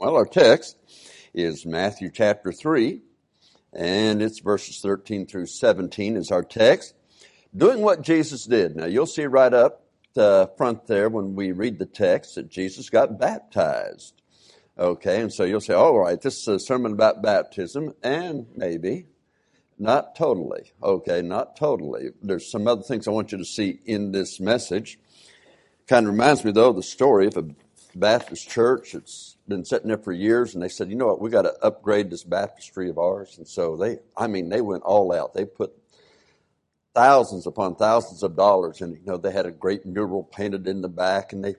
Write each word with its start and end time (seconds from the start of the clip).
Well, 0.00 0.14
our 0.14 0.26
text 0.26 0.76
is 1.34 1.66
Matthew 1.66 2.12
chapter 2.12 2.52
3, 2.52 3.02
and 3.72 4.22
it's 4.22 4.38
verses 4.38 4.78
13 4.80 5.26
through 5.26 5.46
17 5.46 6.16
is 6.16 6.30
our 6.30 6.44
text. 6.44 6.94
Doing 7.56 7.80
what 7.80 8.02
Jesus 8.02 8.44
did. 8.44 8.76
Now, 8.76 8.86
you'll 8.86 9.06
see 9.06 9.26
right 9.26 9.52
up 9.52 9.86
the 10.14 10.52
front 10.56 10.86
there 10.86 11.08
when 11.08 11.34
we 11.34 11.50
read 11.50 11.80
the 11.80 11.84
text 11.84 12.36
that 12.36 12.48
Jesus 12.48 12.90
got 12.90 13.18
baptized. 13.18 14.22
Okay, 14.78 15.20
and 15.20 15.32
so 15.32 15.42
you'll 15.42 15.60
say, 15.60 15.74
all 15.74 15.98
right, 15.98 16.20
this 16.20 16.42
is 16.42 16.46
a 16.46 16.60
sermon 16.60 16.92
about 16.92 17.20
baptism, 17.20 17.92
and 18.00 18.46
maybe. 18.54 19.06
Not 19.80 20.14
totally. 20.14 20.74
Okay, 20.80 21.22
not 21.22 21.56
totally. 21.56 22.10
There's 22.22 22.48
some 22.48 22.68
other 22.68 22.82
things 22.82 23.08
I 23.08 23.10
want 23.10 23.32
you 23.32 23.38
to 23.38 23.44
see 23.44 23.80
in 23.84 24.12
this 24.12 24.38
message. 24.38 25.00
Kind 25.88 26.06
of 26.06 26.12
reminds 26.12 26.44
me, 26.44 26.52
though, 26.52 26.70
of 26.70 26.76
the 26.76 26.84
story 26.84 27.26
of 27.26 27.36
a 27.36 27.48
Baptist 27.96 28.48
church. 28.48 28.94
It's 28.94 29.34
been 29.48 29.64
sitting 29.64 29.88
there 29.88 29.98
for 29.98 30.12
years, 30.12 30.54
and 30.54 30.62
they 30.62 30.68
said, 30.68 30.90
you 30.90 30.96
know 30.96 31.06
what, 31.06 31.20
we 31.20 31.30
got 31.30 31.42
to 31.42 31.54
upgrade 31.62 32.10
this 32.10 32.24
baptistry 32.24 32.90
of 32.90 32.98
ours. 32.98 33.38
And 33.38 33.46
so 33.46 33.76
they, 33.76 33.98
I 34.16 34.26
mean, 34.26 34.48
they 34.48 34.60
went 34.60 34.82
all 34.84 35.12
out. 35.12 35.34
They 35.34 35.44
put 35.44 35.72
thousands 36.94 37.46
upon 37.46 37.76
thousands 37.76 38.22
of 38.22 38.36
dollars, 38.36 38.80
and 38.80 38.96
you 38.96 39.04
know, 39.06 39.16
they 39.16 39.32
had 39.32 39.46
a 39.46 39.50
great 39.50 39.86
mural 39.86 40.24
painted 40.24 40.66
in 40.66 40.82
the 40.82 40.88
back, 40.88 41.32
and 41.32 41.44
they 41.44 41.56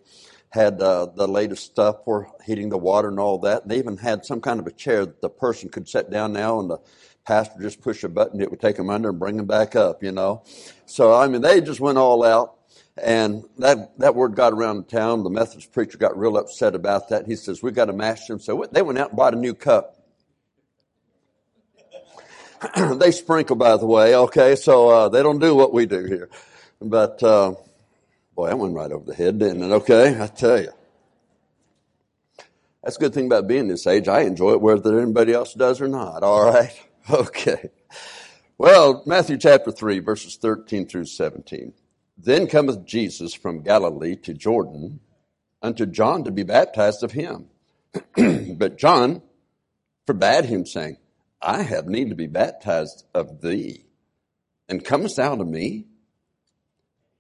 had 0.50 0.82
uh, 0.82 1.08
the 1.16 1.28
latest 1.28 1.64
stuff 1.64 2.04
for 2.04 2.32
heating 2.46 2.70
the 2.70 2.78
water 2.78 3.08
and 3.08 3.20
all 3.20 3.38
that. 3.40 3.62
And 3.64 3.72
they 3.72 3.78
even 3.78 3.98
had 3.98 4.26
some 4.26 4.42
kind 4.42 4.60
of 4.60 4.68
a 4.68 4.72
chair 4.72 5.06
that 5.06 5.22
the 5.22 5.30
person 5.30 5.70
could 5.70 5.88
sit 5.88 6.10
down 6.10 6.34
now, 6.34 6.60
and 6.60 6.70
the 6.70 6.80
pastor 7.26 7.62
just 7.62 7.82
push 7.82 8.04
a 8.04 8.10
button, 8.10 8.42
it 8.42 8.50
would 8.50 8.60
take 8.60 8.76
them 8.76 8.90
under 8.90 9.10
and 9.10 9.20
bring 9.20 9.38
them 9.38 9.46
back 9.46 9.76
up, 9.76 10.04
you 10.04 10.12
know. 10.12 10.44
So 10.86 11.14
I 11.14 11.28
mean, 11.28 11.42
they 11.42 11.62
just 11.62 11.80
went 11.80 11.98
all 11.98 12.24
out. 12.24 12.56
And 13.02 13.46
that, 13.58 13.98
that 14.00 14.16
word 14.16 14.36
got 14.36 14.54
around 14.54 14.90
town. 14.90 15.24
The 15.24 15.30
Methodist 15.30 15.72
preacher 15.72 15.98
got 15.98 16.18
real 16.18 16.38
upset 16.38 16.76
about 16.76 17.10
that. 17.10 17.26
He 17.26 17.36
says, 17.36 17.64
We've 17.64 17.74
got 17.74 17.86
to 17.86 17.94
mash 17.94 18.28
them. 18.28 18.40
So 18.40 18.66
they 18.72 18.82
went 18.82 19.00
out 19.00 19.10
and 19.10 19.18
bought 19.18 19.34
a 19.34 19.38
new 19.38 19.54
cup. 19.54 19.96
they 22.98 23.12
sprinkle, 23.12 23.56
by 23.56 23.78
the 23.78 23.86
way, 23.86 24.16
okay? 24.16 24.56
So 24.56 24.90
uh, 24.90 25.10
they 25.10 25.24
don't 25.24 25.40
do 25.40 25.56
what 25.56 25.74
we 25.74 25.86
do 25.86 26.04
here. 26.04 26.30
But, 26.82 27.22
uh, 27.24 27.56
boy, 28.36 28.48
that 28.48 28.58
went 28.58 28.76
right 28.76 28.92
over 28.92 29.06
the 29.06 29.16
head, 29.16 29.40
didn't 29.40 29.64
it? 29.64 29.72
Okay, 29.76 30.22
I 30.22 30.28
tell 30.28 30.62
you. 30.62 30.72
That's 32.84 32.98
a 32.98 33.00
good 33.00 33.14
thing 33.14 33.26
about 33.26 33.48
being 33.48 33.68
this 33.68 33.86
age. 33.88 34.08
I 34.08 34.22
enjoy 34.22 34.54
it 34.54 34.62
whether 34.62 35.00
anybody 35.00 35.34
else 35.34 35.54
does 35.54 35.82
or 35.82 35.88
not, 35.88 36.24
all 36.24 36.52
right? 36.52 36.78
Okay. 37.10 37.72
Well, 38.60 39.02
Matthew 39.08 39.38
chapter 39.38 39.72
3, 39.72 40.00
verses 40.00 40.36
13 40.36 40.86
through 40.86 41.06
17. 41.06 41.74
Then 42.22 42.48
cometh 42.48 42.86
Jesus 42.86 43.34
from 43.34 43.64
Galilee 43.64 44.18
to 44.18 44.34
Jordan 44.34 45.00
unto 45.62 45.86
John 45.86 46.26
to 46.26 46.32
be 46.32 46.44
baptized 46.44 47.02
of 47.02 47.14
him. 47.14 47.46
but 48.58 48.78
John 48.78 49.22
forbade 50.06 50.46
him, 50.46 50.66
saying, 50.66 50.98
I 51.42 51.62
have 51.62 51.88
need 51.88 52.10
to 52.10 52.16
be 52.16 52.28
baptized 52.28 53.06
of 53.14 53.42
thee, 53.42 53.86
and 54.68 54.84
comest 54.84 55.16
thou 55.16 55.36
to 55.36 55.46
me? 55.46 55.86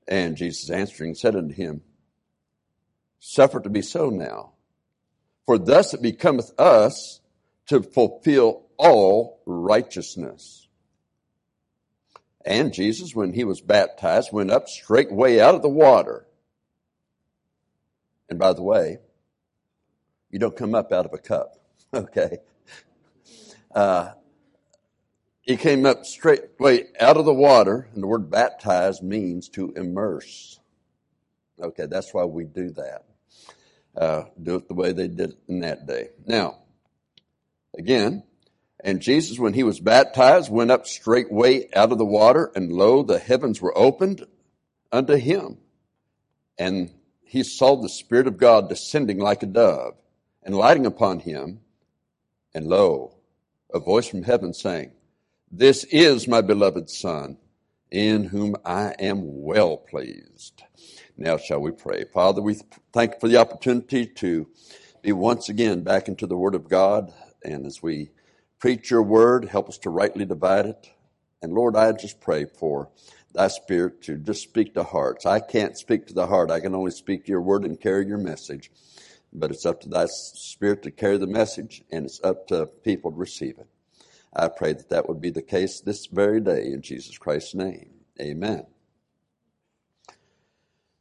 And 0.05 0.36
Jesus 0.36 0.70
answering 0.70 1.16
said 1.16 1.36
unto 1.36 1.53
him, 1.53 1.81
Suffer 3.20 3.61
to 3.61 3.70
be 3.70 3.81
so 3.81 4.09
now, 4.09 4.52
for 5.45 5.58
thus 5.58 5.94
it 5.94 6.02
becometh 6.02 6.52
us 6.59 7.22
to 7.67 7.81
fulfill 7.81 8.66
all 8.77 9.42
righteousness. 9.45 10.67
And 12.50 12.73
Jesus, 12.73 13.14
when 13.14 13.33
he 13.33 13.44
was 13.44 13.61
baptized, 13.61 14.33
went 14.33 14.50
up 14.50 14.67
straightway 14.67 15.39
out 15.39 15.53
of 15.53 15.61
the 15.61 15.69
water. 15.69 16.25
And 18.28 18.39
by 18.39 18.53
the 18.53 18.64
way, 18.64 18.97
you 20.31 20.39
don't 20.39 20.58
come 20.58 20.73
up 20.73 20.92
out 20.92 21.05
of 21.05 21.14
a 21.14 21.20
cup, 21.20 21.64
okay? 21.94 22.39
Uh, 23.73 24.14
he 25.42 25.58
came 25.58 25.86
up 25.86 26.08
straightway 26.08 26.86
out 26.99 27.17
of 27.17 27.26
the 27.26 27.33
water, 27.36 27.87
and 27.93 28.02
the 28.02 28.08
word 28.08 28.32
baptized 28.32 29.04
means 29.04 29.48
to 29.49 29.71
immerse. 29.76 30.60
Okay, 31.61 31.86
that's 31.86 32.16
why 32.16 32.26
we 32.26 32.45
do 32.45 32.71
that. 32.71 33.05
Uh, 33.95 34.23
do 34.42 34.55
it 34.55 34.67
the 34.67 34.73
way 34.73 34.92
they 34.92 35.08
did 35.08 35.37
in 35.48 35.60
that 35.60 35.86
day. 35.86 36.10
Now, 36.26 36.64
again, 37.77 38.23
and 38.82 39.02
Jesus, 39.02 39.38
when 39.38 39.54
he 39.54 39.64
was 39.64 39.80
baptized, 39.80 40.50
went 40.50 40.72
up 40.72 40.88
straightway 40.88 41.70
out 41.73 41.92
of 41.92 41.98
the 41.98 42.06
water, 42.06 42.52
and 42.56 42.72
lo, 42.72 43.04
the 43.04 43.20
heavens 43.20 43.62
were 43.62 43.78
opened 43.78 44.26
unto 44.92 45.16
him. 45.16 45.58
And 46.58 46.92
he 47.22 47.44
saw 47.44 47.76
the 47.76 47.90
Spirit 47.90 48.28
of 48.28 48.38
God 48.38 48.70
descending 48.70 49.20
like 49.20 49.44
a 49.44 49.48
dove 49.48 49.95
and 50.44 50.56
lighting 50.56 50.86
upon 50.86 51.20
him. 51.20 51.60
And 52.54 52.67
lo, 52.67 53.16
a 53.73 53.80
voice 53.80 54.08
from 54.08 54.23
heaven 54.23 54.54
saying, 54.54 54.92
This 55.52 55.84
is 55.86 56.28
my 56.28 56.42
beloved 56.42 56.90
Son, 56.90 57.38
in 57.92 58.26
whom 58.26 58.56
I 58.64 58.96
am 58.98 59.42
well 59.44 59.78
pleased. 59.78 60.64
Now 61.17 61.38
shall 61.38 61.60
we 61.60 61.72
pray. 61.72 62.06
Father, 62.06 62.42
we 62.42 62.58
thank 62.94 63.16
you 63.16 63.20
for 63.20 63.28
the 63.28 63.38
opportunity 63.38 64.08
to 64.08 64.48
be 65.02 65.11
once 65.11 65.50
again 65.50 65.84
back 65.84 66.08
into 66.08 66.26
the 66.26 66.38
Word 66.38 66.56
of 66.56 66.70
God. 66.70 67.14
And 67.44 67.66
as 67.66 67.84
we 67.84 68.11
preach 68.59 68.92
your 68.92 69.03
word, 69.03 69.45
help 69.45 69.70
us 69.70 69.77
to 69.80 69.89
rightly 69.89 70.25
divide 70.25 70.65
it. 70.65 70.92
And 71.42 71.53
Lord, 71.53 71.75
I 71.75 71.92
just 71.93 72.20
pray 72.20 72.45
for 72.45 72.89
thy 73.33 73.47
spirit 73.47 74.02
to 74.03 74.17
just 74.17 74.43
speak 74.43 74.73
to 74.73 74.83
hearts. 74.83 75.25
I 75.25 75.39
can't 75.39 75.77
speak 75.77 76.08
to 76.08 76.14
the 76.14 76.27
heart. 76.27 76.52
I 76.52 76.59
can 76.59 76.75
only 76.75 76.92
speak 76.92 77.27
your 77.27 77.42
word 77.42 77.64
and 77.64 77.80
carry 77.80 78.05
your 78.05 78.17
message. 78.17 78.71
But 79.31 79.52
it's 79.52 79.65
up 79.65 79.81
to 79.81 79.89
thy 79.89 80.08
spirit 80.08 80.83
to 80.83 80.92
carry 80.92 81.17
the 81.17 81.27
message 81.27 81.83
and 81.92 82.05
it's 82.05 82.19
up 82.23 82.48
to 82.48 82.65
people 82.65 83.11
to 83.11 83.17
receive 83.17 83.59
it. 83.59 83.67
I 84.33 84.48
pray 84.48 84.73
that 84.73 84.89
that 84.89 85.08
would 85.08 85.21
be 85.21 85.30
the 85.30 85.42
case 85.42 85.81
this 85.81 86.05
very 86.08 86.39
day 86.39 86.71
in 86.71 86.81
Jesus 86.81 87.17
Christ's 87.17 87.55
name. 87.55 87.89
Amen. 88.19 88.65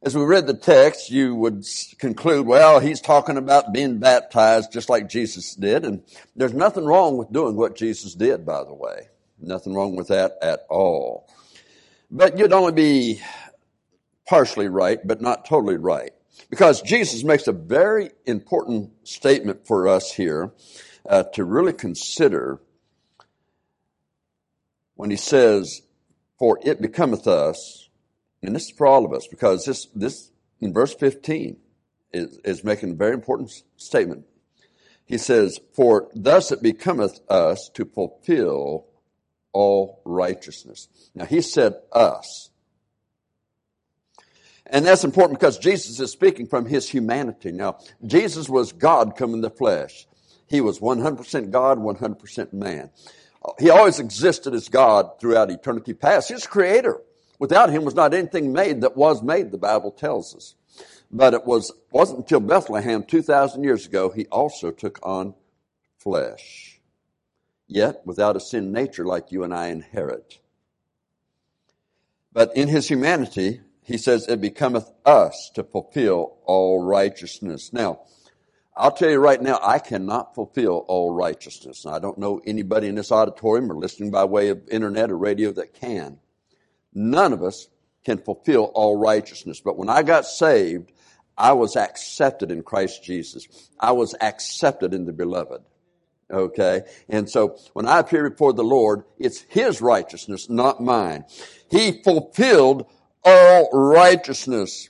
As 0.01 0.15
we 0.15 0.23
read 0.23 0.47
the 0.47 0.53
text, 0.53 1.11
you 1.11 1.35
would 1.35 1.65
conclude, 1.97 2.47
well, 2.47 2.79
he's 2.79 3.01
talking 3.01 3.35
about 3.35 3.73
being 3.73 3.99
baptized 3.99 4.71
just 4.71 4.89
like 4.89 5.09
Jesus 5.09 5.55
did. 5.55 5.83
And 5.83 6.03
there's 6.37 6.53
nothing 6.53 6.85
wrong 6.85 7.17
with 7.17 7.33
doing 7.33 7.57
what 7.57 7.75
Jesus 7.75 8.13
did, 8.15 8.45
by 8.45 8.63
the 8.63 8.73
way. 8.73 9.09
Nothing 9.41 9.73
wrong 9.73 9.97
with 9.97 10.07
that 10.07 10.37
at 10.41 10.61
all. 10.69 11.27
But 12.09 12.37
you'd 12.37 12.53
only 12.53 12.71
be 12.71 13.21
partially 14.25 14.69
right, 14.69 15.05
but 15.05 15.19
not 15.19 15.45
totally 15.45 15.75
right. 15.75 16.11
Because 16.49 16.81
Jesus 16.81 17.25
makes 17.25 17.47
a 17.47 17.51
very 17.51 18.11
important 18.25 18.91
statement 19.05 19.67
for 19.67 19.89
us 19.89 20.13
here 20.13 20.53
uh, 21.09 21.23
to 21.33 21.43
really 21.43 21.73
consider 21.73 22.61
when 24.95 25.09
he 25.09 25.17
says, 25.17 25.81
For 26.37 26.57
it 26.63 26.81
becometh 26.81 27.27
us 27.27 27.88
and 28.41 28.55
this 28.55 28.65
is 28.65 28.71
for 28.71 28.87
all 28.87 29.05
of 29.05 29.13
us 29.13 29.27
because 29.27 29.65
this, 29.65 29.87
this 29.95 30.31
in 30.59 30.73
verse 30.73 30.93
15 30.93 31.57
is, 32.13 32.39
is 32.43 32.63
making 32.63 32.91
a 32.91 32.95
very 32.95 33.13
important 33.13 33.51
statement. 33.77 34.25
He 35.05 35.17
says, 35.17 35.59
For 35.75 36.09
thus 36.13 36.51
it 36.51 36.61
becometh 36.61 37.19
us 37.29 37.69
to 37.73 37.85
fulfill 37.85 38.85
all 39.51 40.01
righteousness. 40.05 40.87
Now 41.15 41.25
he 41.25 41.41
said 41.41 41.73
us. 41.91 42.49
And 44.71 44.85
that's 44.85 45.03
important 45.03 45.39
because 45.39 45.57
Jesus 45.57 45.99
is 45.99 46.11
speaking 46.11 46.45
from 46.45 46.67
his 46.67 46.87
humanity. 46.87 47.51
Now, 47.51 47.79
Jesus 48.05 48.47
was 48.47 48.71
God 48.71 49.15
come 49.17 49.33
in 49.33 49.41
the 49.41 49.49
flesh. 49.49 50.05
He 50.47 50.61
was 50.61 50.79
100% 50.79 51.49
God, 51.49 51.79
100% 51.79 52.53
man. 52.53 52.91
He 53.57 53.71
always 53.71 53.99
existed 53.99 54.53
as 54.53 54.69
God 54.69 55.19
throughout 55.19 55.49
eternity 55.49 55.93
past. 55.93 56.29
He's 56.29 56.45
creator. 56.45 57.01
Without 57.39 57.69
him 57.69 57.85
was 57.85 57.95
not 57.95 58.13
anything 58.13 58.51
made 58.51 58.81
that 58.81 58.97
was 58.97 59.23
made, 59.23 59.51
the 59.51 59.57
Bible 59.57 59.91
tells 59.91 60.35
us. 60.35 60.55
But 61.09 61.33
it 61.33 61.45
was, 61.45 61.71
wasn't 61.91 62.19
until 62.19 62.41
Bethlehem 62.41 63.03
2,000 63.03 63.63
years 63.63 63.87
ago 63.87 64.09
he 64.09 64.27
also 64.27 64.71
took 64.71 64.99
on 65.01 65.33
flesh. 65.97 66.79
Yet 67.67 68.01
without 68.05 68.35
a 68.35 68.39
sin 68.39 68.71
nature 68.71 69.05
like 69.05 69.31
you 69.31 69.43
and 69.43 69.53
I 69.53 69.67
inherit. 69.67 70.39
But 72.33 72.55
in 72.55 72.67
his 72.67 72.87
humanity, 72.87 73.61
he 73.81 73.97
says, 73.97 74.27
it 74.27 74.41
becometh 74.41 74.91
us 75.05 75.51
to 75.55 75.63
fulfill 75.63 76.37
all 76.45 76.83
righteousness. 76.83 77.73
Now, 77.73 78.01
I'll 78.75 78.91
tell 78.91 79.09
you 79.09 79.17
right 79.17 79.41
now, 79.41 79.59
I 79.63 79.79
cannot 79.79 80.35
fulfill 80.35 80.85
all 80.87 81.11
righteousness. 81.11 81.85
I 81.85 81.99
don't 81.99 82.17
know 82.17 82.39
anybody 82.45 82.87
in 82.87 82.95
this 82.95 83.11
auditorium 83.11 83.71
or 83.71 83.75
listening 83.75 84.11
by 84.11 84.25
way 84.25 84.49
of 84.49 84.67
internet 84.69 85.09
or 85.09 85.17
radio 85.17 85.51
that 85.53 85.73
can. 85.73 86.19
None 86.93 87.33
of 87.33 87.43
us 87.43 87.67
can 88.05 88.17
fulfill 88.17 88.65
all 88.73 88.95
righteousness. 88.95 89.59
But 89.59 89.77
when 89.77 89.89
I 89.89 90.03
got 90.03 90.25
saved, 90.25 90.91
I 91.37 91.53
was 91.53 91.75
accepted 91.75 92.51
in 92.51 92.63
Christ 92.63 93.03
Jesus. 93.03 93.47
I 93.79 93.91
was 93.93 94.15
accepted 94.19 94.93
in 94.93 95.05
the 95.05 95.13
beloved. 95.13 95.61
Okay. 96.31 96.83
And 97.07 97.29
so 97.29 97.57
when 97.73 97.87
I 97.87 97.99
appear 97.99 98.29
before 98.29 98.53
the 98.53 98.63
Lord, 98.63 99.03
it's 99.17 99.41
His 99.49 99.81
righteousness, 99.81 100.49
not 100.49 100.81
mine. 100.81 101.25
He 101.71 102.03
fulfilled 102.03 102.85
all 103.23 103.69
righteousness. 103.71 104.89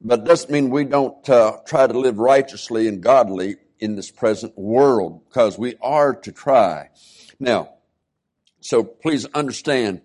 But 0.00 0.20
it 0.20 0.24
doesn't 0.26 0.50
mean 0.50 0.70
we 0.70 0.84
don't 0.84 1.28
uh, 1.28 1.58
try 1.66 1.86
to 1.86 1.98
live 1.98 2.18
righteously 2.18 2.86
and 2.86 3.02
godly 3.02 3.56
in 3.80 3.96
this 3.96 4.10
present 4.10 4.56
world 4.56 5.22
because 5.28 5.58
we 5.58 5.74
are 5.80 6.14
to 6.14 6.32
try. 6.32 6.90
Now, 7.40 7.74
so 8.60 8.82
please 8.84 9.26
understand, 9.26 10.02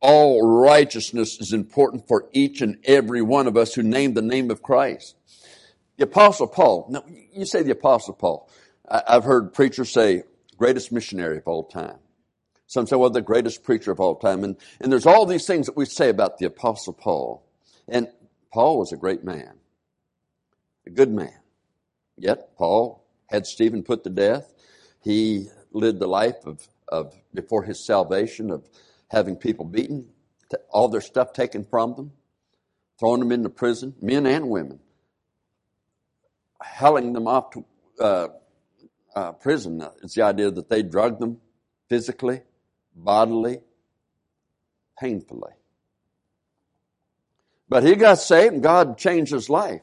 all 0.00 0.42
righteousness 0.42 1.38
is 1.40 1.52
important 1.52 2.08
for 2.08 2.28
each 2.32 2.62
and 2.62 2.78
every 2.84 3.22
one 3.22 3.46
of 3.46 3.56
us 3.56 3.74
who 3.74 3.82
name 3.82 4.14
the 4.14 4.22
name 4.22 4.50
of 4.50 4.62
Christ. 4.62 5.16
The 5.98 6.04
apostle 6.04 6.46
Paul, 6.46 6.86
now 6.88 7.04
you 7.32 7.44
say 7.44 7.62
the 7.62 7.72
apostle 7.72 8.14
Paul. 8.14 8.48
I've 8.88 9.24
heard 9.24 9.52
preachers 9.52 9.90
say 9.90 10.24
greatest 10.56 10.90
missionary 10.90 11.38
of 11.38 11.46
all 11.46 11.64
time. 11.64 11.98
Some 12.66 12.86
say, 12.86 12.96
well, 12.96 13.10
the 13.10 13.20
greatest 13.20 13.64
preacher 13.64 13.90
of 13.90 14.00
all 14.00 14.14
time. 14.14 14.44
And, 14.44 14.56
and 14.80 14.92
there's 14.92 15.06
all 15.06 15.26
these 15.26 15.46
things 15.46 15.66
that 15.66 15.76
we 15.76 15.84
say 15.84 16.08
about 16.08 16.38
the 16.38 16.46
apostle 16.46 16.92
Paul. 16.92 17.44
And 17.88 18.08
Paul 18.52 18.78
was 18.78 18.92
a 18.92 18.96
great 18.96 19.24
man, 19.24 19.54
a 20.86 20.90
good 20.90 21.10
man. 21.10 21.34
Yet 22.16 22.56
Paul 22.56 23.04
had 23.28 23.46
Stephen 23.46 23.82
put 23.82 24.04
to 24.04 24.10
death. 24.10 24.52
He 25.02 25.48
lived 25.72 25.98
the 25.98 26.06
life 26.06 26.46
of, 26.46 26.68
of 26.88 27.14
before 27.34 27.64
his 27.64 27.84
salvation 27.84 28.50
of 28.50 28.68
having 29.10 29.36
people 29.36 29.64
beaten, 29.64 30.06
all 30.70 30.88
their 30.88 31.00
stuff 31.00 31.32
taken 31.32 31.64
from 31.64 31.94
them, 31.94 32.12
throwing 32.98 33.20
them 33.20 33.32
into 33.32 33.48
prison, 33.48 33.94
men 34.00 34.26
and 34.26 34.48
women, 34.48 34.78
hauling 36.60 37.12
them 37.12 37.26
off 37.26 37.50
to 37.50 37.64
uh, 38.00 38.28
uh, 39.14 39.32
prison. 39.32 39.84
It's 40.02 40.14
the 40.14 40.22
idea 40.22 40.50
that 40.50 40.68
they 40.68 40.82
drugged 40.82 41.20
them 41.20 41.38
physically, 41.88 42.42
bodily, 42.94 43.60
painfully. 44.98 45.52
But 47.68 47.84
he 47.84 47.94
got 47.94 48.18
saved 48.18 48.54
and 48.54 48.62
God 48.62 48.98
changed 48.98 49.32
his 49.32 49.48
life. 49.48 49.82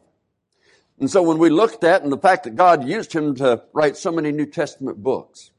And 0.99 1.09
so 1.09 1.21
when 1.21 1.37
we 1.37 1.49
looked 1.49 1.83
at 1.83 2.03
and 2.03 2.11
the 2.11 2.17
fact 2.17 2.43
that 2.45 2.55
God 2.55 2.87
used 2.87 3.13
him 3.13 3.35
to 3.35 3.63
write 3.73 3.97
so 3.97 4.11
many 4.11 4.31
New 4.31 4.45
Testament 4.45 5.01
books, 5.01 5.51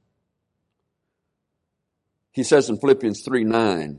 he 2.38 2.44
says 2.44 2.70
in 2.70 2.78
Philippians 2.78 3.22
3 3.22 3.42
9, 3.42 3.98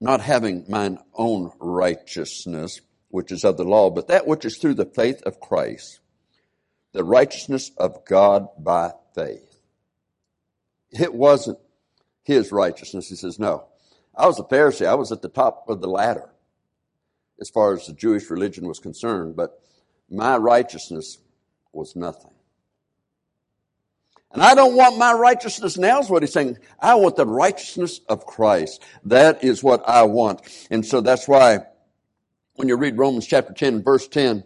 not 0.00 0.20
having 0.20 0.64
mine 0.68 1.00
own 1.12 1.50
righteousness, 1.58 2.80
which 3.08 3.32
is 3.32 3.42
of 3.42 3.56
the 3.56 3.64
law, 3.64 3.90
but 3.90 4.06
that 4.06 4.24
which 4.24 4.44
is 4.44 4.56
through 4.56 4.74
the 4.74 4.84
faith 4.84 5.20
of 5.24 5.40
Christ, 5.40 5.98
the 6.92 7.02
righteousness 7.02 7.72
of 7.76 8.04
God 8.04 8.46
by 8.56 8.92
faith. 9.16 9.58
It 10.92 11.12
wasn't 11.12 11.58
his 12.22 12.52
righteousness. 12.52 13.08
He 13.08 13.16
says, 13.16 13.40
no. 13.40 13.66
I 14.14 14.26
was 14.26 14.38
a 14.38 14.44
Pharisee. 14.44 14.86
I 14.86 14.94
was 14.94 15.10
at 15.10 15.22
the 15.22 15.28
top 15.28 15.64
of 15.68 15.80
the 15.80 15.88
ladder 15.88 16.30
as 17.40 17.50
far 17.50 17.74
as 17.74 17.84
the 17.88 17.94
Jewish 17.94 18.30
religion 18.30 18.68
was 18.68 18.78
concerned, 18.78 19.34
but 19.34 19.60
my 20.08 20.36
righteousness 20.36 21.18
was 21.72 21.96
nothing. 21.96 22.37
And 24.32 24.42
I 24.42 24.54
don't 24.54 24.76
want 24.76 24.98
my 24.98 25.12
righteousness 25.12 25.78
now 25.78 26.00
is 26.00 26.10
what 26.10 26.22
he's 26.22 26.32
saying. 26.32 26.58
I 26.78 26.96
want 26.96 27.16
the 27.16 27.26
righteousness 27.26 28.00
of 28.08 28.26
Christ. 28.26 28.82
That 29.04 29.42
is 29.42 29.62
what 29.62 29.88
I 29.88 30.02
want. 30.02 30.42
And 30.70 30.84
so 30.84 31.00
that's 31.00 31.26
why 31.26 31.60
when 32.54 32.68
you 32.68 32.76
read 32.76 32.98
Romans 32.98 33.26
chapter 33.26 33.52
10 33.52 33.82
verse 33.82 34.06
10, 34.06 34.44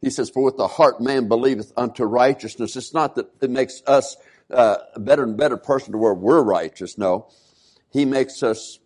he 0.00 0.10
says, 0.10 0.28
for 0.28 0.42
with 0.42 0.58
the 0.58 0.68
heart 0.68 1.00
man 1.00 1.28
believeth 1.28 1.72
unto 1.78 2.04
righteousness. 2.04 2.76
It's 2.76 2.92
not 2.92 3.14
that 3.14 3.30
it 3.40 3.50
makes 3.50 3.82
us 3.86 4.18
uh, 4.50 4.76
a 4.94 5.00
better 5.00 5.22
and 5.22 5.36
better 5.36 5.56
person 5.56 5.92
to 5.92 5.98
where 5.98 6.12
we're 6.12 6.42
righteous. 6.42 6.98
No. 6.98 7.28
He 7.90 8.04
makes 8.04 8.42
us 8.42 8.78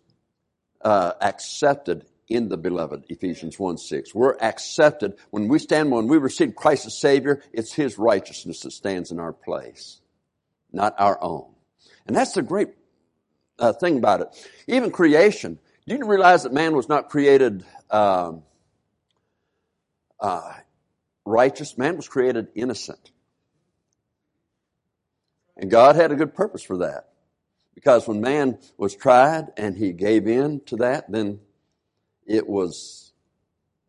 uh, 0.81 1.13
accepted 1.19 2.05
in 2.29 2.47
the 2.47 2.57
beloved, 2.57 3.05
Ephesians 3.09 3.59
1 3.59 3.77
6. 3.77 4.13
We're 4.13 4.37
accepted. 4.39 5.15
When 5.31 5.47
we 5.47 5.57
stand, 5.57 5.91
when 5.91 6.07
we 6.07 6.17
receive 6.17 6.55
Christ 6.55 6.85
as 6.85 6.97
Savior, 6.97 7.41
it's 7.51 7.73
His 7.73 7.97
righteousness 7.97 8.61
that 8.61 8.71
stands 8.71 9.11
in 9.11 9.19
our 9.19 9.33
place, 9.33 9.99
not 10.71 10.93
our 10.99 11.21
own. 11.21 11.51
And 12.05 12.15
that's 12.15 12.33
the 12.33 12.43
great 12.43 12.69
uh, 13.57 13.73
thing 13.73 13.97
about 13.97 14.21
it. 14.21 14.47
Even 14.67 14.91
creation. 14.91 15.59
Do 15.87 15.95
you 15.95 16.05
realize 16.05 16.43
that 16.43 16.53
man 16.53 16.75
was 16.75 16.87
not 16.87 17.09
created 17.09 17.65
um, 17.89 18.43
uh, 20.19 20.53
righteous? 21.25 21.77
Man 21.77 21.95
was 21.97 22.07
created 22.07 22.49
innocent. 22.53 23.11
And 25.57 25.69
God 25.69 25.95
had 25.95 26.11
a 26.11 26.15
good 26.15 26.35
purpose 26.35 26.63
for 26.63 26.77
that. 26.77 27.09
Because 27.73 28.07
when 28.07 28.21
man 28.21 28.59
was 28.77 28.95
tried 28.95 29.47
and 29.57 29.75
he 29.75 29.93
gave 29.93 30.27
in 30.27 30.61
to 30.65 30.77
that, 30.77 31.11
then 31.11 31.39
it 32.29 32.47
was 32.47 33.11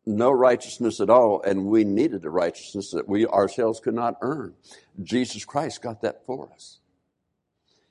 no 0.06 0.32
righteousness 0.32 0.98
at 1.00 1.10
all, 1.10 1.42
and 1.42 1.66
we 1.66 1.84
needed 1.84 2.24
a 2.24 2.30
righteousness 2.30 2.90
that 2.92 3.08
we 3.08 3.26
ourselves 3.26 3.80
could 3.80 3.94
not 3.94 4.16
earn. 4.22 4.54
Jesus 5.00 5.44
Christ 5.44 5.82
got 5.82 6.00
that 6.00 6.24
for 6.24 6.50
us. 6.52 6.78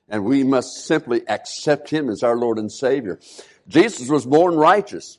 And 0.08 0.24
we 0.24 0.42
must 0.42 0.86
simply 0.86 1.26
accept 1.28 1.88
Him 1.88 2.10
as 2.10 2.24
our 2.24 2.36
Lord 2.36 2.58
and 2.58 2.70
Savior. 2.70 3.20
Jesus 3.68 4.08
was 4.08 4.26
born 4.26 4.56
righteous, 4.56 5.18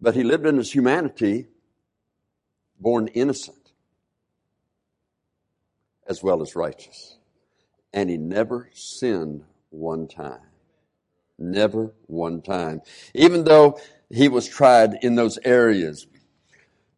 but 0.00 0.16
He 0.16 0.24
lived 0.24 0.46
in 0.46 0.58
His 0.58 0.72
humanity 0.72 1.46
born 2.80 3.06
innocent 3.08 3.56
as 6.08 6.24
well 6.24 6.42
as 6.42 6.56
righteous. 6.56 7.18
And 7.92 8.10
He 8.10 8.16
never 8.16 8.68
sinned 8.74 9.44
one 9.70 10.08
time. 10.08 10.49
Never 11.40 11.92
one 12.06 12.42
time. 12.42 12.82
Even 13.14 13.44
though 13.44 13.80
he 14.10 14.28
was 14.28 14.46
tried 14.46 14.98
in 15.02 15.14
those 15.14 15.38
areas. 15.44 16.06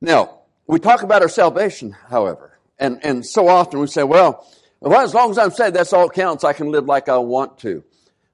Now, 0.01 0.41
we 0.67 0.81
talk 0.81 1.03
about 1.03 1.23
our 1.23 1.29
salvation, 1.29 1.93
however, 1.93 2.59
and, 2.79 2.99
and 3.05 3.25
so 3.25 3.49
often 3.49 3.79
we 3.81 3.87
say, 3.87 4.03
well, 4.03 4.47
well, 4.81 5.03
as 5.03 5.15
long 5.15 5.31
as 5.31 5.39
I'm 5.39 5.53
saved, 5.53 5.77
that's 5.77 5.93
all 5.93 6.09
counts. 6.09 6.43
I 6.43 6.55
can 6.55 6.73
live 6.73 6.87
like 6.87 7.09
I 7.09 7.19
want 7.19 7.59
to. 7.61 7.85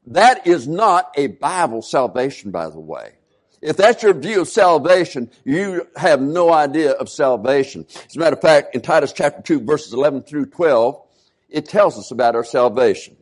That 0.06 0.46
is 0.46 0.66
not 0.66 1.12
a 1.16 1.26
Bible 1.26 1.82
salvation, 1.82 2.50
by 2.50 2.70
the 2.70 2.80
way. 2.80 3.12
If 3.60 3.76
that's 3.76 4.02
your 4.02 4.14
view 4.14 4.42
of 4.42 4.48
salvation, 4.48 5.30
you 5.44 5.86
have 5.96 6.22
no 6.22 6.50
idea 6.50 6.92
of 6.92 7.10
salvation. 7.10 7.84
As 8.06 8.16
a 8.16 8.18
matter 8.18 8.36
of 8.36 8.40
fact, 8.40 8.74
in 8.74 8.80
Titus 8.80 9.12
chapter 9.12 9.42
2 9.42 9.66
verses 9.66 9.92
11 9.92 10.22
through 10.22 10.46
12, 10.46 11.02
it 11.50 11.66
tells 11.66 11.98
us 11.98 12.10
about 12.10 12.36
our 12.36 12.44
salvation. 12.44 13.16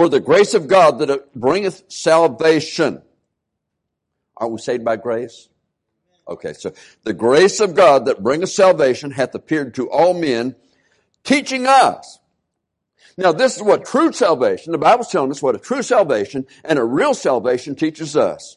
For 0.00 0.08
the 0.08 0.18
grace 0.18 0.54
of 0.54 0.66
God 0.66 0.98
that 1.00 1.34
bringeth 1.34 1.82
salvation. 1.88 3.02
Aren't 4.34 4.54
we 4.54 4.58
saved 4.58 4.82
by 4.82 4.96
grace? 4.96 5.50
Okay, 6.26 6.54
so 6.54 6.72
the 7.02 7.12
grace 7.12 7.60
of 7.60 7.74
God 7.74 8.06
that 8.06 8.22
bringeth 8.22 8.48
salvation 8.48 9.10
hath 9.10 9.34
appeared 9.34 9.74
to 9.74 9.90
all 9.90 10.14
men, 10.14 10.56
teaching 11.22 11.66
us. 11.66 12.18
Now 13.18 13.32
this 13.32 13.56
is 13.56 13.62
what 13.62 13.84
true 13.84 14.10
salvation, 14.10 14.72
the 14.72 14.78
Bible's 14.78 15.10
telling 15.10 15.32
us 15.32 15.42
what 15.42 15.54
a 15.54 15.58
true 15.58 15.82
salvation 15.82 16.46
and 16.64 16.78
a 16.78 16.82
real 16.82 17.12
salvation 17.12 17.74
teaches 17.74 18.16
us. 18.16 18.56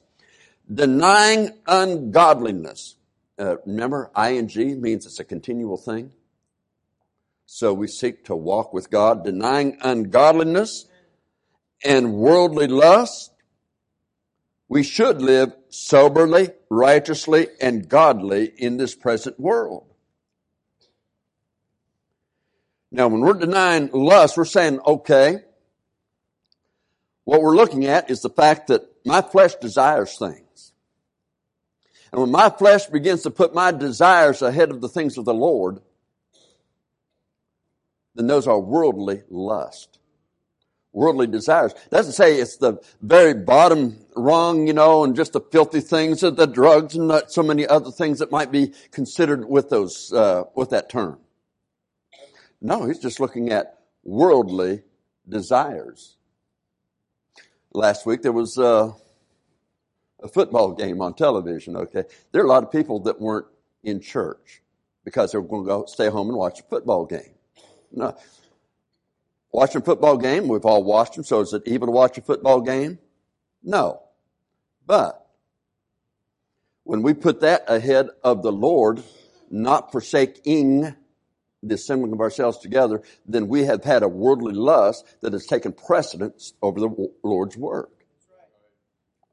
Denying 0.73 1.49
ungodliness. 1.67 2.95
Uh, 3.37 3.57
remember, 3.65 4.09
ing 4.17 4.79
means 4.81 5.05
it's 5.05 5.19
a 5.19 5.25
continual 5.25 5.75
thing. 5.75 6.13
So 7.45 7.73
we 7.73 7.87
seek 7.87 8.23
to 8.27 8.35
walk 8.37 8.71
with 8.71 8.89
God, 8.89 9.25
denying 9.25 9.77
ungodliness 9.81 10.85
and 11.83 12.13
worldly 12.13 12.67
lust, 12.67 13.31
we 14.67 14.83
should 14.83 15.21
live 15.21 15.53
soberly, 15.69 16.49
righteously, 16.69 17.47
and 17.61 17.87
godly 17.87 18.45
in 18.57 18.77
this 18.77 18.95
present 18.95 19.39
world. 19.39 19.85
Now, 22.91 23.07
when 23.07 23.21
we're 23.21 23.33
denying 23.33 23.89
lust, 23.91 24.37
we're 24.37 24.45
saying, 24.45 24.79
okay, 24.85 25.39
what 27.23 27.41
we're 27.41 27.55
looking 27.55 27.85
at 27.85 28.09
is 28.09 28.21
the 28.21 28.29
fact 28.29 28.67
that 28.67 28.83
my 29.05 29.21
flesh 29.21 29.55
desires 29.55 30.17
things. 30.17 30.73
And 32.11 32.21
when 32.21 32.31
my 32.31 32.49
flesh 32.49 32.85
begins 32.85 33.23
to 33.23 33.31
put 33.31 33.55
my 33.55 33.71
desires 33.71 34.41
ahead 34.41 34.69
of 34.69 34.81
the 34.81 34.89
things 34.89 35.17
of 35.17 35.25
the 35.25 35.33
Lord, 35.33 35.79
then 38.15 38.27
those 38.27 38.47
are 38.47 38.59
worldly 38.59 39.23
lust 39.29 39.99
worldly 40.93 41.27
desires. 41.27 41.73
Doesn't 41.89 42.13
say 42.13 42.35
it's 42.35 42.57
the 42.57 42.77
very 43.01 43.33
bottom 43.33 43.97
rung, 44.15 44.67
you 44.67 44.73
know, 44.73 45.03
and 45.03 45.15
just 45.15 45.33
the 45.33 45.41
filthy 45.41 45.81
things 45.81 46.23
of 46.23 46.37
the 46.37 46.45
drugs 46.45 46.95
and 46.95 47.07
not 47.07 47.31
so 47.31 47.43
many 47.43 47.67
other 47.67 47.91
things 47.91 48.19
that 48.19 48.31
might 48.31 48.51
be 48.51 48.73
considered 48.91 49.49
with 49.49 49.69
those, 49.69 50.13
uh, 50.13 50.43
with 50.55 50.69
that 50.69 50.89
term. 50.89 51.19
No, 52.61 52.85
he's 52.85 52.99
just 52.99 53.19
looking 53.19 53.51
at 53.51 53.79
worldly 54.03 54.83
desires. 55.27 56.15
Last 57.73 58.05
week 58.05 58.21
there 58.21 58.31
was 58.31 58.57
uh, 58.57 58.91
a 60.21 60.27
football 60.27 60.71
game 60.71 61.01
on 61.01 61.15
television, 61.15 61.75
okay? 61.75 62.03
There 62.31 62.41
are 62.41 62.45
a 62.45 62.49
lot 62.49 62.63
of 62.63 62.71
people 62.71 62.99
that 63.01 63.19
weren't 63.19 63.47
in 63.83 63.99
church 63.99 64.61
because 65.03 65.31
they 65.31 65.39
were 65.39 65.47
going 65.47 65.63
to 65.63 65.67
go 65.67 65.85
stay 65.85 66.07
home 66.07 66.29
and 66.29 66.37
watch 66.37 66.59
a 66.59 66.63
football 66.63 67.05
game. 67.05 67.33
No, 67.91 68.15
Watching 69.53 69.81
a 69.81 69.85
football 69.85 70.17
game, 70.17 70.47
we've 70.47 70.65
all 70.65 70.83
watched 70.83 71.13
them, 71.13 71.23
so 71.23 71.39
is 71.41 71.53
it 71.53 71.61
evil 71.67 71.87
to 71.87 71.91
watch 71.91 72.17
a 72.17 72.21
football 72.21 72.59
game? 72.59 72.97
No. 73.61 74.01
But 74.87 75.23
when 76.83 77.03
we 77.03 77.13
put 77.13 77.41
that 77.41 77.63
ahead 77.67 78.09
of 78.23 78.41
the 78.41 78.51
Lord, 78.51 79.03
not 79.51 79.91
forsaking 79.91 80.95
the 81.61 81.75
assembling 81.75 82.13
of 82.13 82.19
ourselves 82.19 82.57
together, 82.57 83.03
then 83.27 83.47
we 83.47 83.65
have 83.65 83.83
had 83.83 84.01
a 84.01 84.07
worldly 84.07 84.55
lust 84.55 85.05
that 85.21 85.33
has 85.33 85.45
taken 85.45 85.71
precedence 85.71 86.53
over 86.63 86.79
the 86.79 87.13
Lord's 87.21 87.55
work. 87.55 87.91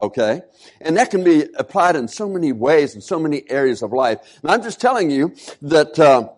Okay? 0.02 0.42
And 0.82 0.98
that 0.98 1.10
can 1.10 1.24
be 1.24 1.46
applied 1.54 1.96
in 1.96 2.08
so 2.08 2.28
many 2.28 2.52
ways 2.52 2.94
in 2.94 3.00
so 3.00 3.18
many 3.18 3.42
areas 3.50 3.82
of 3.82 3.94
life. 3.94 4.18
And 4.42 4.50
I'm 4.50 4.62
just 4.62 4.82
telling 4.82 5.10
you 5.10 5.34
that 5.62 5.98
uh, 5.98 6.28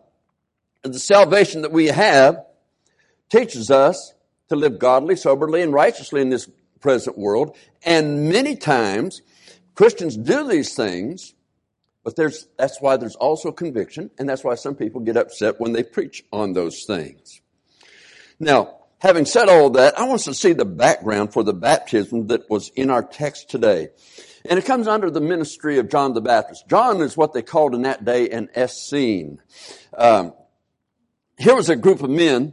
the 0.82 1.00
salvation 1.00 1.62
that 1.62 1.72
we 1.72 1.86
have 1.86 2.44
teaches 3.32 3.70
us 3.70 4.12
to 4.50 4.56
live 4.56 4.78
godly, 4.78 5.16
soberly, 5.16 5.62
and 5.62 5.72
righteously 5.72 6.20
in 6.20 6.28
this 6.28 6.48
present 6.80 7.16
world. 7.16 7.56
And 7.82 8.28
many 8.28 8.56
times, 8.56 9.22
Christians 9.74 10.18
do 10.18 10.46
these 10.46 10.74
things, 10.74 11.32
but 12.04 12.14
there's, 12.14 12.46
that's 12.58 12.78
why 12.82 12.98
there's 12.98 13.16
also 13.16 13.50
conviction, 13.50 14.10
and 14.18 14.28
that's 14.28 14.44
why 14.44 14.54
some 14.56 14.74
people 14.74 15.00
get 15.00 15.16
upset 15.16 15.58
when 15.58 15.72
they 15.72 15.82
preach 15.82 16.22
on 16.30 16.52
those 16.52 16.84
things. 16.84 17.40
Now, 18.38 18.80
having 18.98 19.24
said 19.24 19.48
all 19.48 19.70
that, 19.70 19.98
I 19.98 20.02
want 20.02 20.16
us 20.16 20.24
to 20.26 20.34
see 20.34 20.52
the 20.52 20.66
background 20.66 21.32
for 21.32 21.42
the 21.42 21.54
baptism 21.54 22.26
that 22.26 22.50
was 22.50 22.70
in 22.76 22.90
our 22.90 23.02
text 23.02 23.48
today. 23.48 23.88
And 24.44 24.58
it 24.58 24.66
comes 24.66 24.88
under 24.88 25.10
the 25.10 25.20
ministry 25.22 25.78
of 25.78 25.88
John 25.88 26.12
the 26.12 26.20
Baptist. 26.20 26.68
John 26.68 27.00
is 27.00 27.16
what 27.16 27.32
they 27.32 27.42
called 27.42 27.74
in 27.74 27.82
that 27.82 28.04
day 28.04 28.28
an 28.28 28.50
Essene. 28.54 29.40
Um, 29.96 30.34
here 31.38 31.54
was 31.54 31.70
a 31.70 31.76
group 31.76 32.02
of 32.02 32.10
men. 32.10 32.52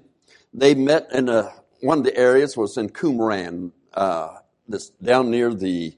They 0.54 0.76
met 0.76 1.12
in 1.12 1.30
a, 1.30 1.54
one 1.82 2.00
of 2.00 2.04
the 2.04 2.18
areas 2.18 2.58
was 2.58 2.78
in 2.78 2.90
Qumran, 2.90 3.72
uh, 3.94 4.38
this 4.68 4.90
down 4.90 5.32
near 5.32 5.54
the 5.54 5.96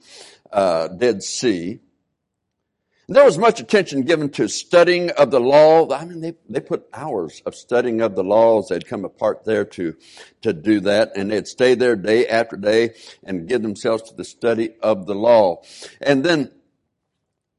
uh, 0.52 0.88
Dead 0.90 1.24
Sea. 1.24 1.80
There 3.08 3.26
was 3.26 3.38
much 3.38 3.60
attention 3.60 4.04
given 4.04 4.30
to 4.32 4.48
studying 4.48 5.10
of 5.12 5.32
the 5.32 5.40
law. 5.40 5.92
I 5.92 6.06
mean, 6.06 6.22
they, 6.22 6.34
they 6.50 6.62
put 6.62 6.88
hours 6.94 7.42
of 7.46 7.56
studying 7.56 8.00
of 8.00 8.16
the 8.16 8.24
laws. 8.24 8.70
They'd 8.70 8.88
come 8.88 9.04
apart 9.04 9.44
there 9.44 9.66
to, 9.66 9.96
to 10.44 10.54
do 10.54 10.80
that 10.82 11.12
and 11.18 11.30
they'd 11.30 11.48
stay 11.48 11.76
there 11.76 11.98
day 11.98 12.28
after 12.28 12.56
day 12.56 12.94
and 13.24 13.50
give 13.50 13.64
themselves 13.64 14.04
to 14.04 14.16
the 14.16 14.24
study 14.24 14.76
of 14.82 15.08
the 15.08 15.16
law. 15.16 15.62
And 16.00 16.24
then 16.24 16.52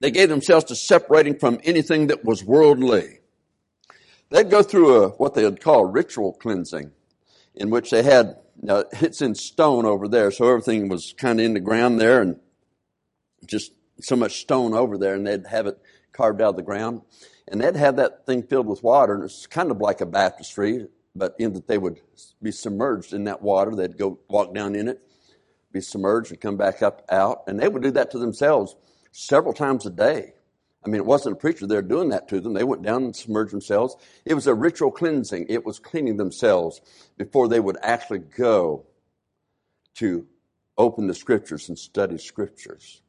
they 0.01 0.11
gave 0.11 0.31
themselves 0.31 0.65
to 0.67 0.77
separating 0.77 1.39
from 1.39 1.61
anything 1.65 2.07
that 2.07 2.25
was 2.25 2.43
worldly. 2.43 3.19
They'd 4.33 4.49
go 4.49 4.63
through 4.63 5.03
a, 5.03 5.09
what 5.11 5.35
they 5.35 5.45
would 5.45 5.61
call 5.61 5.85
ritual 5.85 6.33
cleansing 6.33 6.91
in 7.55 7.69
which 7.69 7.91
they 7.91 8.03
had, 8.03 8.39
now 8.63 8.85
it's 8.93 9.21
in 9.21 9.35
stone 9.35 9.85
over 9.85 10.09
there, 10.09 10.31
so 10.31 10.49
everything 10.49 10.89
was 10.89 11.15
kind 11.19 11.39
of 11.39 11.45
in 11.45 11.53
the 11.53 11.61
ground 11.61 12.01
there 12.01 12.23
and 12.23 12.41
just 13.45 13.73
so 14.01 14.17
much 14.17 14.41
stone 14.41 14.73
over 14.73 14.97
there 14.97 15.15
and 15.15 15.27
they'd 15.27 15.47
have 15.47 15.67
it 15.67 15.79
carved 16.13 16.41
out 16.41 16.51
of 16.51 16.57
the 16.57 16.63
ground. 16.63 17.03
And 17.47 17.61
they'd 17.61 17.77
have 17.77 17.97
that 17.97 18.25
thing 18.25 18.43
filled 18.43 18.69
with 18.69 18.83
water 18.83 19.15
and 19.15 19.25
it's 19.25 19.47
kind 19.47 19.71
of 19.71 19.83
like 19.83 20.01
a 20.01 20.07
baptistry, 20.07 20.87
but 21.15 21.35
in 21.39 21.53
that 21.53 21.69
they 21.69 21.77
would 21.77 22.01
be 22.41 22.53
submerged 22.53 23.13
in 23.13 23.25
that 23.25 23.43
water. 23.43 23.77
They'd 23.77 23.99
go 23.99 24.19
walk 24.31 24.55
down 24.55 24.75
in 24.75 24.89
it, 24.89 25.03
be 25.73 25.83
submerged 25.83 26.31
and 26.31 26.41
come 26.41 26.57
back 26.57 26.81
up 26.81 27.05
out. 27.11 27.43
And 27.47 27.61
they 27.61 27.69
would 27.69 27.83
do 27.83 27.91
that 27.91 28.11
to 28.13 28.19
themselves 28.19 28.77
several 29.11 29.53
times 29.53 29.85
a 29.85 29.91
day. 29.91 30.33
I 30.85 30.89
mean, 30.89 30.97
it 30.97 31.07
wasn't 31.07 31.37
a 31.37 31.39
preacher 31.39 31.67
there 31.67 31.83
doing 31.83 32.09
that 32.09 32.29
to 32.29 32.41
them. 32.41 32.55
They 32.55 32.65
went 32.65 32.83
down 32.83 33.05
and 33.05 33.15
submerged 33.15 33.53
themselves. 33.53 33.97
It 34.25 34.35
was 34.35 34.47
a 34.47 34.55
ritual 34.55 34.91
cleansing. 34.91 35.47
It 35.49 35.65
was 35.65 35.79
cleaning 35.79 36.17
themselves 36.17 36.81
before 37.17 37.49
they 37.49 37.61
would 37.61 37.77
actually 37.83 38.19
go 38.19 38.87
to 39.97 40.27
open 40.77 41.07
the 41.07 41.15
scriptures 41.15 41.69
and 41.69 41.79
study 41.79 42.19
scriptures. 42.19 43.03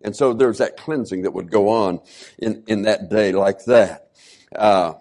And 0.00 0.16
so 0.16 0.32
there's 0.32 0.58
that 0.58 0.76
cleansing 0.76 1.22
that 1.22 1.32
would 1.32 1.50
go 1.50 1.68
on 1.68 2.00
in, 2.38 2.64
in 2.66 2.82
that 2.82 3.10
day 3.10 3.32
like 3.32 3.64
that. 3.66 4.10
Uh, 4.54 4.94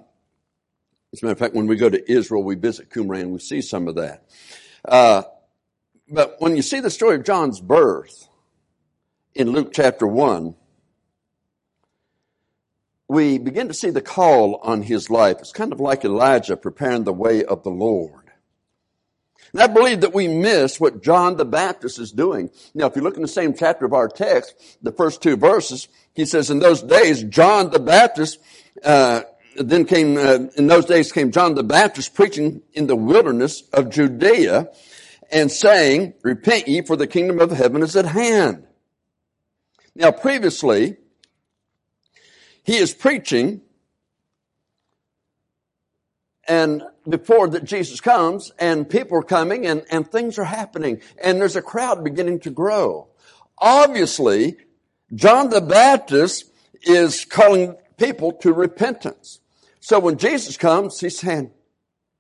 as 1.13 1.21
a 1.21 1.25
matter 1.25 1.33
of 1.33 1.39
fact, 1.39 1.55
when 1.55 1.67
we 1.67 1.75
go 1.75 1.89
to 1.89 2.11
Israel, 2.11 2.43
we 2.43 2.55
visit 2.55 2.89
Qumran, 2.89 3.29
we 3.29 3.39
see 3.39 3.61
some 3.61 3.87
of 3.87 3.95
that. 3.95 4.25
Uh, 4.85 5.23
but 6.09 6.35
when 6.39 6.55
you 6.55 6.61
see 6.61 6.79
the 6.79 6.89
story 6.89 7.15
of 7.15 7.23
John's 7.23 7.59
birth 7.59 8.27
in 9.33 9.51
Luke 9.51 9.71
chapter 9.73 10.05
1, 10.05 10.55
we 13.11 13.37
begin 13.37 13.67
to 13.67 13.73
see 13.73 13.89
the 13.89 14.01
call 14.01 14.55
on 14.63 14.83
his 14.83 15.09
life. 15.09 15.37
It's 15.39 15.51
kind 15.51 15.73
of 15.73 15.81
like 15.81 16.05
Elijah 16.05 16.55
preparing 16.55 17.03
the 17.03 17.11
way 17.11 17.43
of 17.43 17.61
the 17.63 17.69
Lord. 17.69 18.31
And 19.51 19.61
I 19.61 19.67
believe 19.67 19.99
that 19.99 20.13
we 20.13 20.29
miss 20.29 20.79
what 20.79 21.03
John 21.03 21.35
the 21.35 21.43
Baptist 21.43 21.99
is 21.99 22.13
doing. 22.13 22.49
Now, 22.73 22.85
if 22.85 22.95
you 22.95 23.01
look 23.01 23.17
in 23.17 23.21
the 23.21 23.27
same 23.27 23.53
chapter 23.53 23.83
of 23.85 23.91
our 23.91 24.07
text, 24.07 24.55
the 24.81 24.93
first 24.93 25.21
two 25.21 25.35
verses, 25.35 25.89
he 26.13 26.25
says, 26.25 26.49
in 26.49 26.59
those 26.59 26.81
days, 26.81 27.21
John 27.23 27.69
the 27.69 27.81
Baptist, 27.81 28.39
uh, 28.81 29.23
then 29.57 29.83
came, 29.83 30.15
uh, 30.15 30.47
in 30.55 30.67
those 30.67 30.85
days 30.85 31.11
came 31.11 31.33
John 31.33 31.55
the 31.55 31.63
Baptist 31.63 32.13
preaching 32.13 32.61
in 32.71 32.87
the 32.87 32.95
wilderness 32.95 33.63
of 33.73 33.89
Judea 33.89 34.69
and 35.29 35.51
saying, 35.51 36.13
repent 36.23 36.69
ye 36.69 36.81
for 36.81 36.95
the 36.95 37.07
kingdom 37.07 37.41
of 37.41 37.51
heaven 37.51 37.83
is 37.83 37.97
at 37.97 38.05
hand. 38.05 38.65
Now, 39.95 40.11
previously, 40.11 40.95
he 42.63 42.77
is 42.77 42.93
preaching 42.93 43.61
and 46.47 46.83
before 47.07 47.47
that 47.49 47.63
Jesus 47.63 48.01
comes 48.01 48.51
and 48.59 48.89
people 48.89 49.17
are 49.17 49.23
coming 49.23 49.65
and, 49.65 49.83
and 49.89 50.09
things 50.09 50.37
are 50.37 50.43
happening 50.43 51.01
and 51.23 51.39
there's 51.39 51.55
a 51.55 51.61
crowd 51.61 52.03
beginning 52.03 52.39
to 52.41 52.49
grow. 52.49 53.07
Obviously, 53.57 54.57
John 55.13 55.49
the 55.49 55.61
Baptist 55.61 56.51
is 56.83 57.25
calling 57.25 57.75
people 57.97 58.33
to 58.33 58.53
repentance. 58.53 59.39
So 59.79 59.99
when 59.99 60.17
Jesus 60.17 60.57
comes, 60.57 60.99
he's 60.99 61.19
saying, 61.19 61.51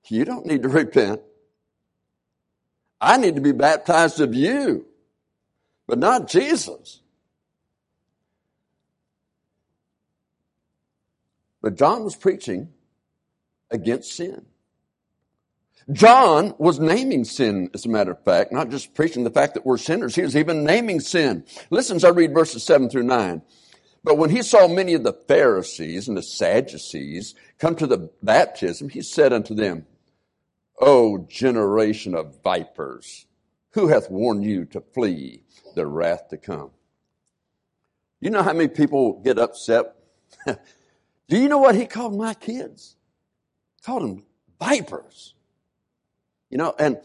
you 0.07 0.25
don't 0.25 0.45
need 0.45 0.63
to 0.63 0.69
repent. 0.69 1.21
I 2.99 3.17
need 3.17 3.35
to 3.35 3.41
be 3.41 3.53
baptized 3.53 4.19
of 4.19 4.35
you, 4.35 4.85
but 5.87 5.97
not 5.97 6.27
Jesus. 6.27 6.99
But 11.61 11.75
John 11.75 12.03
was 12.03 12.15
preaching 12.15 12.69
against 13.69 14.13
sin. 14.13 14.45
John 15.91 16.53
was 16.57 16.79
naming 16.79 17.23
sin, 17.23 17.69
as 17.73 17.85
a 17.85 17.89
matter 17.89 18.11
of 18.11 18.23
fact, 18.23 18.51
not 18.51 18.69
just 18.69 18.93
preaching 18.93 19.23
the 19.23 19.31
fact 19.31 19.55
that 19.55 19.65
we're 19.65 19.77
sinners. 19.77 20.15
He 20.15 20.21
was 20.21 20.35
even 20.35 20.63
naming 20.63 20.99
sin. 20.99 21.43
Listen 21.69 21.95
as 21.95 22.03
I 22.03 22.09
read 22.09 22.33
verses 22.33 22.63
7 22.63 22.89
through 22.89 23.03
9. 23.03 23.41
But 24.03 24.17
when 24.17 24.29
he 24.29 24.41
saw 24.41 24.67
many 24.67 24.93
of 24.93 25.03
the 25.03 25.13
Pharisees 25.13 26.07
and 26.07 26.17
the 26.17 26.23
Sadducees 26.23 27.35
come 27.59 27.75
to 27.75 27.87
the 27.87 28.09
baptism, 28.21 28.89
he 28.89 29.01
said 29.01 29.33
unto 29.33 29.53
them, 29.53 29.85
O 30.79 31.19
generation 31.29 32.15
of 32.15 32.41
vipers, 32.43 33.27
who 33.71 33.87
hath 33.87 34.09
warned 34.09 34.43
you 34.43 34.65
to 34.65 34.81
flee 34.81 35.43
the 35.75 35.85
wrath 35.85 36.29
to 36.29 36.37
come? 36.37 36.71
You 38.19 38.29
know 38.29 38.43
how 38.43 38.53
many 38.53 38.67
people 38.67 39.21
get 39.21 39.39
upset? 39.39 39.95
Do 41.31 41.39
you 41.39 41.47
know 41.47 41.59
what 41.59 41.75
he 41.75 41.85
called 41.85 42.13
my 42.13 42.33
kids? 42.33 42.97
called 43.85 44.03
them 44.03 44.25
vipers. 44.59 45.33
You 46.49 46.57
know, 46.57 46.75
and 46.77 46.97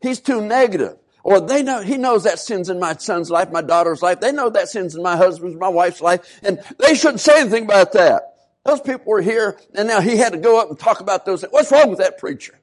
he's 0.00 0.18
too 0.18 0.40
negative. 0.40 0.96
Or 1.22 1.42
they 1.42 1.62
know, 1.62 1.82
he 1.82 1.98
knows 1.98 2.24
that 2.24 2.38
sin's 2.38 2.70
in 2.70 2.80
my 2.80 2.94
son's 2.94 3.30
life, 3.30 3.50
my 3.52 3.60
daughter's 3.60 4.00
life. 4.00 4.20
They 4.20 4.32
know 4.32 4.48
that 4.48 4.70
sin's 4.70 4.94
in 4.96 5.02
my 5.02 5.14
husband's, 5.18 5.58
my 5.58 5.68
wife's 5.68 6.00
life. 6.00 6.40
And 6.42 6.58
they 6.78 6.94
shouldn't 6.94 7.20
say 7.20 7.38
anything 7.38 7.64
about 7.64 7.92
that. 7.92 8.36
Those 8.64 8.80
people 8.80 9.04
were 9.04 9.20
here 9.20 9.58
and 9.74 9.86
now 9.86 10.00
he 10.00 10.16
had 10.16 10.32
to 10.32 10.38
go 10.38 10.58
up 10.58 10.70
and 10.70 10.78
talk 10.78 11.00
about 11.00 11.26
those 11.26 11.42
things. 11.42 11.52
What's 11.52 11.70
wrong 11.70 11.90
with 11.90 11.98
that 11.98 12.16
preacher? 12.16 12.58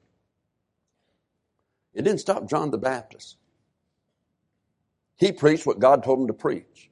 It 1.94 2.02
didn't 2.02 2.20
stop 2.20 2.50
John 2.50 2.72
the 2.72 2.78
Baptist. 2.78 3.36
He 5.14 5.30
preached 5.30 5.64
what 5.64 5.78
God 5.78 6.02
told 6.02 6.22
him 6.22 6.26
to 6.26 6.34
preach. 6.34 6.90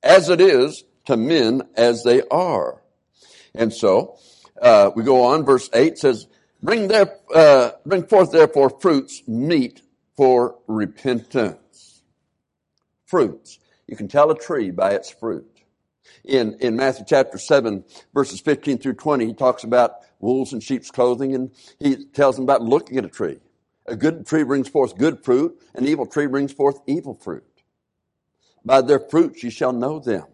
As 0.00 0.28
it 0.28 0.40
is 0.40 0.84
to 1.06 1.16
men 1.16 1.62
as 1.76 2.02
they 2.02 2.22
are. 2.30 2.82
And 3.54 3.72
so, 3.72 4.18
uh, 4.60 4.90
we 4.94 5.02
go 5.02 5.24
on, 5.24 5.44
verse 5.44 5.68
8 5.72 5.98
says, 5.98 6.26
bring, 6.62 6.88
there, 6.88 7.16
uh, 7.34 7.70
bring 7.84 8.06
forth 8.06 8.32
therefore 8.32 8.70
fruits 8.70 9.22
meet 9.26 9.82
for 10.16 10.58
repentance. 10.66 12.02
Fruits. 13.06 13.58
You 13.86 13.96
can 13.96 14.08
tell 14.08 14.30
a 14.30 14.38
tree 14.38 14.70
by 14.70 14.92
its 14.92 15.10
fruit. 15.10 15.46
In, 16.24 16.56
in 16.60 16.76
Matthew 16.76 17.04
chapter 17.06 17.38
7, 17.38 17.84
verses 18.12 18.40
15 18.40 18.78
through 18.78 18.94
20, 18.94 19.26
he 19.26 19.34
talks 19.34 19.64
about 19.64 19.92
wolves 20.18 20.52
and 20.52 20.62
sheep's 20.62 20.90
clothing, 20.90 21.34
and 21.34 21.50
he 21.78 22.04
tells 22.04 22.36
them 22.36 22.44
about 22.44 22.62
looking 22.62 22.98
at 22.98 23.04
a 23.04 23.08
tree. 23.08 23.38
A 23.86 23.94
good 23.94 24.26
tree 24.26 24.42
brings 24.42 24.68
forth 24.68 24.98
good 24.98 25.24
fruit, 25.24 25.56
an 25.74 25.86
evil 25.86 26.06
tree 26.06 26.26
brings 26.26 26.52
forth 26.52 26.80
evil 26.86 27.14
fruit. 27.14 27.44
By 28.64 28.82
their 28.82 28.98
fruits 28.98 29.44
you 29.44 29.50
shall 29.50 29.72
know 29.72 30.00
them. 30.00 30.24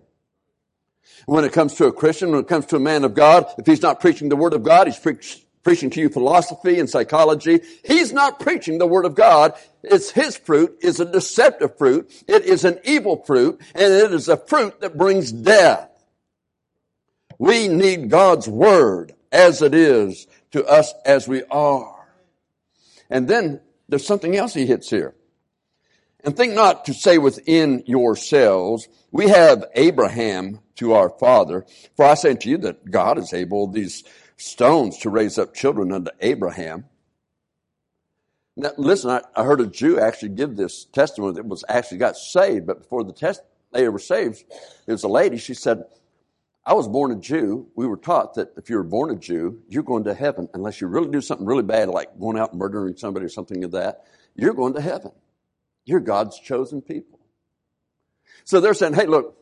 When 1.26 1.44
it 1.44 1.52
comes 1.52 1.74
to 1.74 1.86
a 1.86 1.92
Christian, 1.92 2.30
when 2.30 2.40
it 2.40 2.48
comes 2.48 2.66
to 2.66 2.76
a 2.76 2.80
man 2.80 3.04
of 3.04 3.14
God, 3.14 3.46
if 3.58 3.66
he's 3.66 3.82
not 3.82 4.00
preaching 4.00 4.28
the 4.28 4.36
word 4.36 4.54
of 4.54 4.62
God, 4.62 4.86
he's 4.86 4.98
preach, 4.98 5.42
preaching 5.62 5.90
to 5.90 6.00
you 6.00 6.08
philosophy 6.08 6.78
and 6.78 6.88
psychology. 6.88 7.60
He's 7.84 8.12
not 8.12 8.40
preaching 8.40 8.78
the 8.78 8.86
Word 8.86 9.04
of 9.04 9.14
God. 9.14 9.54
It's 9.82 10.10
His 10.10 10.36
fruit 10.36 10.78
is 10.80 11.00
a 11.00 11.04
deceptive 11.04 11.78
fruit. 11.78 12.10
It 12.26 12.44
is 12.44 12.64
an 12.64 12.78
evil 12.84 13.22
fruit 13.24 13.60
and 13.74 13.92
it 13.92 14.12
is 14.12 14.28
a 14.28 14.36
fruit 14.36 14.80
that 14.80 14.96
brings 14.96 15.32
death. 15.32 15.88
We 17.38 17.68
need 17.68 18.10
God's 18.10 18.48
Word 18.48 19.14
as 19.30 19.62
it 19.62 19.74
is 19.74 20.26
to 20.52 20.64
us 20.64 20.92
as 21.04 21.26
we 21.26 21.44
are. 21.44 22.06
And 23.08 23.28
then 23.28 23.60
there's 23.88 24.06
something 24.06 24.36
else 24.36 24.54
he 24.54 24.66
hits 24.66 24.90
here. 24.90 25.14
And 26.24 26.36
think 26.36 26.54
not 26.54 26.84
to 26.84 26.94
say 26.94 27.18
within 27.18 27.82
yourselves, 27.86 28.88
we 29.10 29.28
have 29.28 29.64
Abraham 29.74 30.60
to 30.76 30.92
our 30.92 31.10
father. 31.10 31.66
For 31.96 32.04
I 32.04 32.14
say 32.14 32.30
unto 32.30 32.48
you 32.48 32.58
that 32.58 32.90
God 32.90 33.18
is 33.18 33.32
able 33.32 33.66
these 33.66 34.04
stones 34.36 34.98
to 34.98 35.10
raise 35.10 35.38
up 35.38 35.54
children 35.54 35.92
unto 35.92 36.10
Abraham. 36.20 36.84
Now, 38.56 38.70
listen, 38.76 39.10
I, 39.10 39.22
I 39.34 39.44
heard 39.44 39.60
a 39.60 39.66
Jew 39.66 39.98
actually 39.98 40.30
give 40.30 40.56
this 40.56 40.84
testimony 40.84 41.34
that 41.34 41.46
was 41.46 41.64
actually 41.68 41.98
got 41.98 42.16
saved, 42.16 42.66
but 42.66 42.80
before 42.80 43.02
the 43.02 43.12
test, 43.12 43.42
they 43.72 43.88
were 43.88 43.98
saved, 43.98 44.44
it 44.86 44.92
was 44.92 45.04
a 45.04 45.08
lady, 45.08 45.38
she 45.38 45.54
said, 45.54 45.84
I 46.64 46.74
was 46.74 46.86
born 46.86 47.10
a 47.10 47.16
Jew. 47.16 47.66
We 47.74 47.86
were 47.86 47.96
taught 47.96 48.34
that 48.34 48.52
if 48.56 48.70
you 48.70 48.76
were 48.76 48.84
born 48.84 49.10
a 49.10 49.16
Jew, 49.16 49.60
you're 49.68 49.82
going 49.82 50.04
to 50.04 50.14
heaven 50.14 50.48
unless 50.54 50.80
you 50.80 50.86
really 50.86 51.10
do 51.10 51.20
something 51.20 51.46
really 51.46 51.64
bad, 51.64 51.88
like 51.88 52.20
going 52.20 52.38
out 52.38 52.52
and 52.52 52.60
murdering 52.60 52.96
somebody 52.96 53.26
or 53.26 53.30
something 53.30 53.64
of 53.64 53.72
that. 53.72 54.04
You're 54.36 54.54
going 54.54 54.74
to 54.74 54.80
heaven. 54.80 55.10
You're 55.84 56.00
God's 56.00 56.38
chosen 56.38 56.82
people. 56.82 57.18
So 58.44 58.60
they're 58.60 58.74
saying, 58.74 58.94
hey, 58.94 59.06
look, 59.06 59.36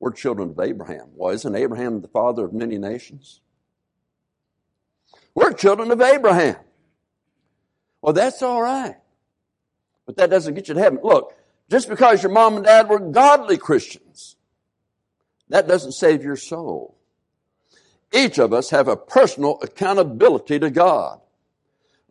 we're 0.00 0.12
children 0.12 0.50
of 0.50 0.60
Abraham. 0.60 1.08
Well, 1.14 1.32
isn't 1.32 1.54
Abraham 1.54 2.00
the 2.00 2.08
father 2.08 2.44
of 2.44 2.52
many 2.52 2.78
nations? 2.78 3.40
We're 5.34 5.52
children 5.52 5.90
of 5.90 6.00
Abraham. 6.00 6.56
Well, 8.00 8.12
that's 8.12 8.42
all 8.42 8.60
right. 8.60 8.96
But 10.06 10.16
that 10.16 10.30
doesn't 10.30 10.54
get 10.54 10.68
you 10.68 10.74
to 10.74 10.80
heaven. 10.80 10.98
Look, 11.02 11.34
just 11.70 11.88
because 11.88 12.22
your 12.22 12.32
mom 12.32 12.56
and 12.56 12.64
dad 12.64 12.88
were 12.88 12.98
godly 12.98 13.56
Christians, 13.56 14.36
that 15.48 15.68
doesn't 15.68 15.92
save 15.92 16.24
your 16.24 16.36
soul. 16.36 16.98
Each 18.12 18.38
of 18.38 18.52
us 18.52 18.70
have 18.70 18.88
a 18.88 18.96
personal 18.96 19.58
accountability 19.62 20.58
to 20.58 20.68
God. 20.68 21.21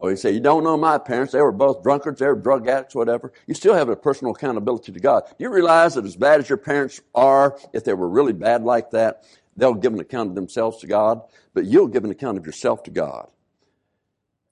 Or 0.01 0.09
you 0.09 0.17
say, 0.17 0.31
you 0.31 0.39
don't 0.39 0.63
know 0.63 0.75
my 0.77 0.97
parents. 0.97 1.31
They 1.31 1.41
were 1.41 1.51
both 1.51 1.83
drunkards. 1.83 2.19
They 2.19 2.25
were 2.25 2.35
drug 2.35 2.67
addicts, 2.67 2.95
whatever. 2.95 3.31
You 3.45 3.53
still 3.53 3.75
have 3.75 3.87
a 3.87 3.95
personal 3.95 4.33
accountability 4.33 4.91
to 4.91 4.99
God. 4.99 5.25
Do 5.27 5.35
you 5.37 5.53
realize 5.53 5.93
that 5.93 6.05
as 6.05 6.15
bad 6.15 6.39
as 6.39 6.49
your 6.49 6.57
parents 6.57 6.99
are, 7.13 7.55
if 7.71 7.83
they 7.83 7.93
were 7.93 8.09
really 8.09 8.33
bad 8.33 8.63
like 8.63 8.89
that, 8.91 9.23
they'll 9.55 9.75
give 9.75 9.93
an 9.93 9.99
account 9.99 10.29
of 10.29 10.35
themselves 10.35 10.79
to 10.79 10.87
God, 10.87 11.21
but 11.53 11.65
you'll 11.65 11.87
give 11.87 12.03
an 12.03 12.09
account 12.09 12.39
of 12.39 12.47
yourself 12.47 12.81
to 12.83 12.91
God. 12.91 13.29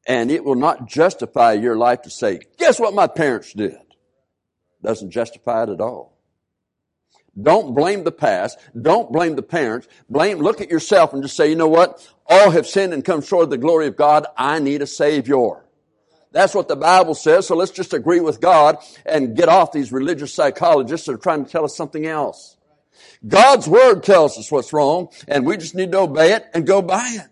And 0.06 0.30
it 0.30 0.46
will 0.46 0.54
not 0.54 0.88
justify 0.88 1.54
your 1.54 1.76
life 1.76 2.04
to 2.04 2.12
say, 2.12 2.42
guess 2.60 2.80
what 2.80 2.94
my 2.94 3.08
parents 3.08 3.52
did? 3.52 3.76
Doesn't 4.84 5.10
justify 5.10 5.64
it 5.64 5.70
at 5.70 5.82
all. 5.82 6.19
Don't 7.42 7.76
blame 7.76 8.04
the 8.04 8.12
past. 8.12 8.58
Don't 8.80 9.12
blame 9.12 9.36
the 9.36 9.44
parents. 9.44 9.88
Blame, 10.10 10.40
look 10.40 10.62
at 10.62 10.70
yourself 10.70 11.14
and 11.14 11.22
just 11.22 11.36
say, 11.36 11.50
you 11.50 11.56
know 11.56 11.68
what? 11.68 12.06
All 12.26 12.52
have 12.52 12.68
sinned 12.68 12.94
and 12.94 13.06
come 13.06 13.22
short 13.22 13.46
of 13.46 13.50
the 13.50 13.58
glory 13.58 13.88
of 13.88 13.96
God. 13.96 14.26
I 14.38 14.60
need 14.60 14.82
a 14.82 14.88
savior. 14.88 15.64
That's 16.32 16.54
what 16.54 16.68
the 16.68 16.76
Bible 16.76 17.16
says. 17.16 17.48
So 17.48 17.56
let's 17.56 17.72
just 17.72 17.94
agree 17.94 18.20
with 18.20 18.40
God 18.40 18.78
and 19.06 19.36
get 19.36 19.50
off 19.50 19.72
these 19.72 19.92
religious 19.92 20.34
psychologists 20.34 21.08
that 21.08 21.14
are 21.14 21.18
trying 21.18 21.46
to 21.46 21.52
tell 21.52 21.66
us 21.66 21.76
something 21.76 22.06
else. 22.06 22.58
God's 23.28 23.68
word 23.68 24.04
tells 24.04 24.38
us 24.38 24.52
what's 24.52 24.72
wrong 24.72 25.10
and 25.28 25.46
we 25.46 25.58
just 25.58 25.76
need 25.76 25.92
to 25.92 26.00
obey 26.00 26.34
it 26.34 26.46
and 26.54 26.66
go 26.68 26.82
by 26.82 27.08
it. 27.20 27.28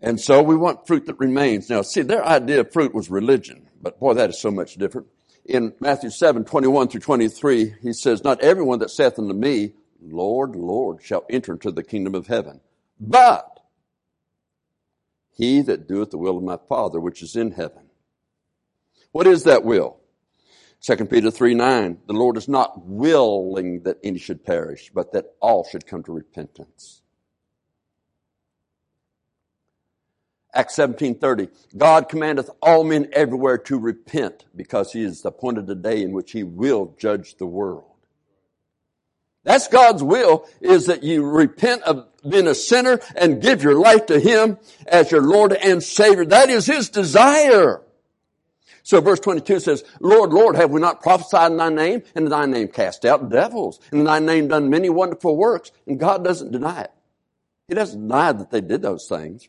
And 0.00 0.20
so 0.20 0.42
we 0.42 0.56
want 0.56 0.86
fruit 0.86 1.06
that 1.06 1.18
remains. 1.18 1.70
Now 1.70 1.82
see, 1.82 2.02
their 2.02 2.24
idea 2.24 2.60
of 2.60 2.72
fruit 2.72 2.92
was 2.92 3.08
religion, 3.08 3.68
but 3.80 4.00
boy, 4.00 4.14
that 4.14 4.30
is 4.30 4.40
so 4.40 4.50
much 4.50 4.74
different 4.74 5.06
in 5.44 5.74
Matthew 5.80 6.10
7, 6.10 6.44
21 6.44 6.88
through 6.88 7.00
23, 7.00 7.74
he 7.82 7.92
says, 7.92 8.22
Not 8.22 8.40
everyone 8.40 8.78
that 8.80 8.90
saith 8.90 9.18
unto 9.18 9.34
me, 9.34 9.74
Lord, 10.00 10.56
Lord, 10.56 11.02
shall 11.02 11.24
enter 11.30 11.52
into 11.52 11.70
the 11.70 11.82
kingdom 11.82 12.14
of 12.14 12.26
heaven, 12.26 12.60
but 13.00 13.60
he 15.34 15.62
that 15.62 15.88
doeth 15.88 16.10
the 16.10 16.18
will 16.18 16.36
of 16.36 16.42
my 16.42 16.58
Father 16.68 17.00
which 17.00 17.22
is 17.22 17.36
in 17.36 17.52
heaven. 17.52 17.90
What 19.12 19.26
is 19.26 19.44
that 19.44 19.64
will? 19.64 19.98
2 20.82 20.96
Peter 21.06 21.30
3, 21.30 21.54
9, 21.54 21.98
the 22.06 22.12
Lord 22.12 22.36
is 22.36 22.48
not 22.48 22.84
willing 22.84 23.82
that 23.84 23.98
any 24.02 24.18
should 24.18 24.44
perish, 24.44 24.90
but 24.92 25.12
that 25.12 25.34
all 25.40 25.64
should 25.64 25.86
come 25.86 26.02
to 26.04 26.12
repentance. 26.12 27.01
Acts 30.54 30.76
17:30 30.76 31.48
God 31.76 32.08
commandeth 32.08 32.50
all 32.60 32.84
men 32.84 33.08
everywhere 33.12 33.58
to 33.58 33.78
repent 33.78 34.44
because 34.54 34.92
he 34.92 35.02
has 35.04 35.24
appointed 35.24 35.68
a 35.70 35.74
day 35.74 36.02
in 36.02 36.12
which 36.12 36.32
he 36.32 36.42
will 36.42 36.94
judge 36.98 37.36
the 37.36 37.46
world. 37.46 37.84
That's 39.44 39.66
God's 39.68 40.02
will 40.02 40.46
is 40.60 40.86
that 40.86 41.02
you 41.02 41.24
repent 41.24 41.82
of 41.82 42.06
being 42.28 42.46
a 42.46 42.54
sinner 42.54 43.00
and 43.16 43.42
give 43.42 43.62
your 43.62 43.74
life 43.74 44.06
to 44.06 44.20
him 44.20 44.58
as 44.86 45.10
your 45.10 45.22
Lord 45.22 45.52
and 45.52 45.82
Savior. 45.82 46.24
That 46.26 46.48
is 46.48 46.66
his 46.66 46.90
desire. 46.90 47.82
So 48.84 49.00
verse 49.00 49.20
22 49.20 49.60
says, 49.60 49.84
Lord, 50.00 50.32
Lord, 50.32 50.56
have 50.56 50.70
we 50.70 50.80
not 50.80 51.02
prophesied 51.02 51.52
in 51.52 51.56
thy 51.56 51.70
name? 51.70 52.02
And 52.14 52.26
in 52.26 52.30
thy 52.30 52.46
name 52.46 52.68
cast 52.68 53.04
out 53.04 53.30
devils. 53.30 53.80
And 53.90 54.00
in 54.00 54.06
thy 54.06 54.18
name 54.18 54.48
done 54.48 54.70
many 54.70 54.88
wonderful 54.90 55.36
works. 55.36 55.72
And 55.86 55.98
God 55.98 56.24
doesn't 56.24 56.52
deny 56.52 56.82
it. 56.82 56.92
He 57.68 57.74
doesn't 57.74 58.00
deny 58.00 58.32
that 58.32 58.50
they 58.50 58.60
did 58.60 58.82
those 58.82 59.08
things. 59.08 59.48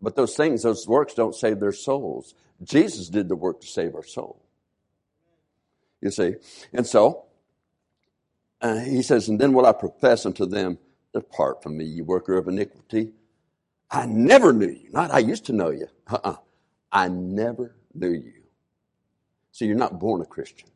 But 0.00 0.16
those 0.16 0.36
things, 0.36 0.62
those 0.62 0.86
works 0.86 1.14
don't 1.14 1.34
save 1.34 1.60
their 1.60 1.72
souls. 1.72 2.34
Jesus 2.62 3.08
did 3.08 3.28
the 3.28 3.36
work 3.36 3.60
to 3.60 3.66
save 3.66 3.94
our 3.94 4.04
soul. 4.04 4.42
You 6.00 6.10
see? 6.10 6.34
And 6.72 6.86
so, 6.86 7.24
uh, 8.60 8.78
he 8.80 9.02
says, 9.02 9.28
and 9.28 9.40
then 9.40 9.52
will 9.52 9.66
I 9.66 9.72
profess 9.72 10.26
unto 10.26 10.46
them, 10.46 10.78
depart 11.12 11.62
from 11.62 11.76
me, 11.76 11.84
you 11.84 12.04
worker 12.04 12.36
of 12.36 12.48
iniquity. 12.48 13.12
I 13.90 14.06
never 14.06 14.52
knew 14.52 14.68
you. 14.68 14.90
Not 14.92 15.10
I 15.10 15.18
used 15.18 15.46
to 15.46 15.52
know 15.52 15.70
you. 15.70 15.88
Uh-uh. 16.06 16.36
I 16.92 17.08
never 17.08 17.74
knew 17.94 18.12
you. 18.12 18.32
See, 19.52 19.66
you're 19.66 19.76
not 19.76 19.98
born 19.98 20.20
a 20.20 20.26
Christian. 20.26 20.68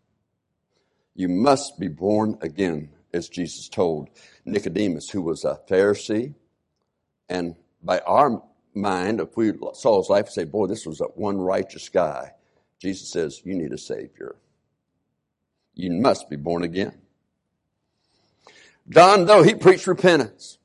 You 1.14 1.28
must 1.28 1.78
be 1.78 1.88
born 1.88 2.38
again, 2.40 2.90
as 3.12 3.28
Jesus 3.28 3.68
told 3.68 4.08
Nicodemus, 4.44 5.10
who 5.10 5.22
was 5.22 5.44
a 5.44 5.60
Pharisee, 5.68 6.34
and 7.28 7.54
by 7.82 7.98
our 8.00 8.42
mind, 8.74 9.20
if 9.20 9.36
we 9.36 9.52
saw 9.74 9.98
his 9.98 10.08
life 10.08 10.26
and 10.26 10.34
say, 10.34 10.44
boy, 10.44 10.66
this 10.66 10.86
was 10.86 11.00
a 11.00 11.04
one 11.04 11.38
righteous 11.38 11.88
guy, 11.88 12.32
Jesus 12.78 13.08
says, 13.08 13.42
you 13.44 13.54
need 13.54 13.72
a 13.72 13.78
Savior. 13.78 14.36
You 15.74 15.92
must 15.92 16.28
be 16.28 16.36
born 16.36 16.64
again. 16.64 16.98
John, 18.88 19.26
though, 19.26 19.42
he 19.42 19.54
preached 19.54 19.86
repentance. 19.86 20.58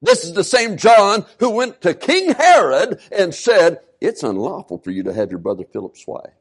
This 0.00 0.24
is 0.24 0.32
the 0.32 0.44
same 0.44 0.76
John 0.76 1.26
who 1.40 1.50
went 1.50 1.80
to 1.82 1.92
King 1.92 2.32
Herod 2.32 3.00
and 3.12 3.34
said, 3.34 3.80
it's 4.00 4.22
unlawful 4.22 4.78
for 4.78 4.90
you 4.90 5.02
to 5.02 5.12
have 5.12 5.30
your 5.30 5.38
brother 5.40 5.64
Philip's 5.64 6.06
wife. 6.06 6.32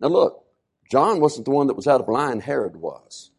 Now 0.00 0.08
look, 0.08 0.44
John 0.90 1.20
wasn't 1.20 1.44
the 1.44 1.50
one 1.50 1.66
that 1.66 1.76
was 1.76 1.86
out 1.86 2.00
of 2.00 2.08
line, 2.08 2.40
Herod 2.40 2.76
was. 2.76 3.30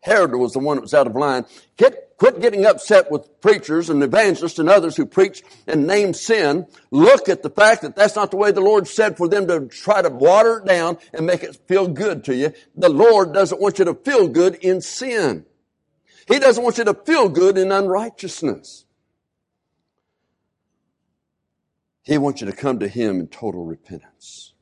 Herod 0.00 0.34
was 0.34 0.52
the 0.52 0.60
one 0.60 0.76
that 0.76 0.82
was 0.82 0.94
out 0.94 1.06
of 1.06 1.16
line. 1.16 1.44
Get, 1.76 2.16
quit 2.16 2.40
getting 2.40 2.64
upset 2.64 3.10
with 3.10 3.40
preachers 3.40 3.90
and 3.90 4.02
evangelists 4.02 4.58
and 4.58 4.68
others 4.68 4.96
who 4.96 5.06
preach 5.06 5.42
and 5.66 5.86
name 5.86 6.14
sin. 6.14 6.66
Look 6.90 7.28
at 7.28 7.42
the 7.42 7.50
fact 7.50 7.82
that 7.82 7.96
that's 7.96 8.16
not 8.16 8.30
the 8.30 8.36
way 8.36 8.52
the 8.52 8.60
Lord 8.60 8.86
said 8.86 9.16
for 9.16 9.28
them 9.28 9.46
to 9.48 9.66
try 9.66 10.02
to 10.02 10.08
water 10.08 10.58
it 10.58 10.66
down 10.66 10.98
and 11.12 11.26
make 11.26 11.42
it 11.42 11.56
feel 11.66 11.88
good 11.88 12.24
to 12.24 12.34
you. 12.34 12.52
The 12.76 12.88
Lord 12.88 13.32
doesn't 13.32 13.60
want 13.60 13.78
you 13.78 13.86
to 13.86 13.94
feel 13.94 14.28
good 14.28 14.54
in 14.56 14.80
sin. 14.80 15.44
He 16.28 16.38
doesn't 16.38 16.62
want 16.62 16.78
you 16.78 16.84
to 16.84 16.94
feel 16.94 17.28
good 17.28 17.58
in 17.58 17.72
unrighteousness. 17.72 18.84
He 22.02 22.18
wants 22.18 22.40
you 22.40 22.46
to 22.46 22.54
come 22.54 22.78
to 22.78 22.88
Him 22.88 23.20
in 23.20 23.28
total 23.28 23.64
repentance. 23.64 24.54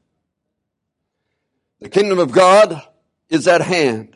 The 1.81 1.89
kingdom 1.89 2.19
of 2.19 2.33
God 2.33 2.83
is 3.29 3.47
at 3.47 3.61
hand. 3.61 4.16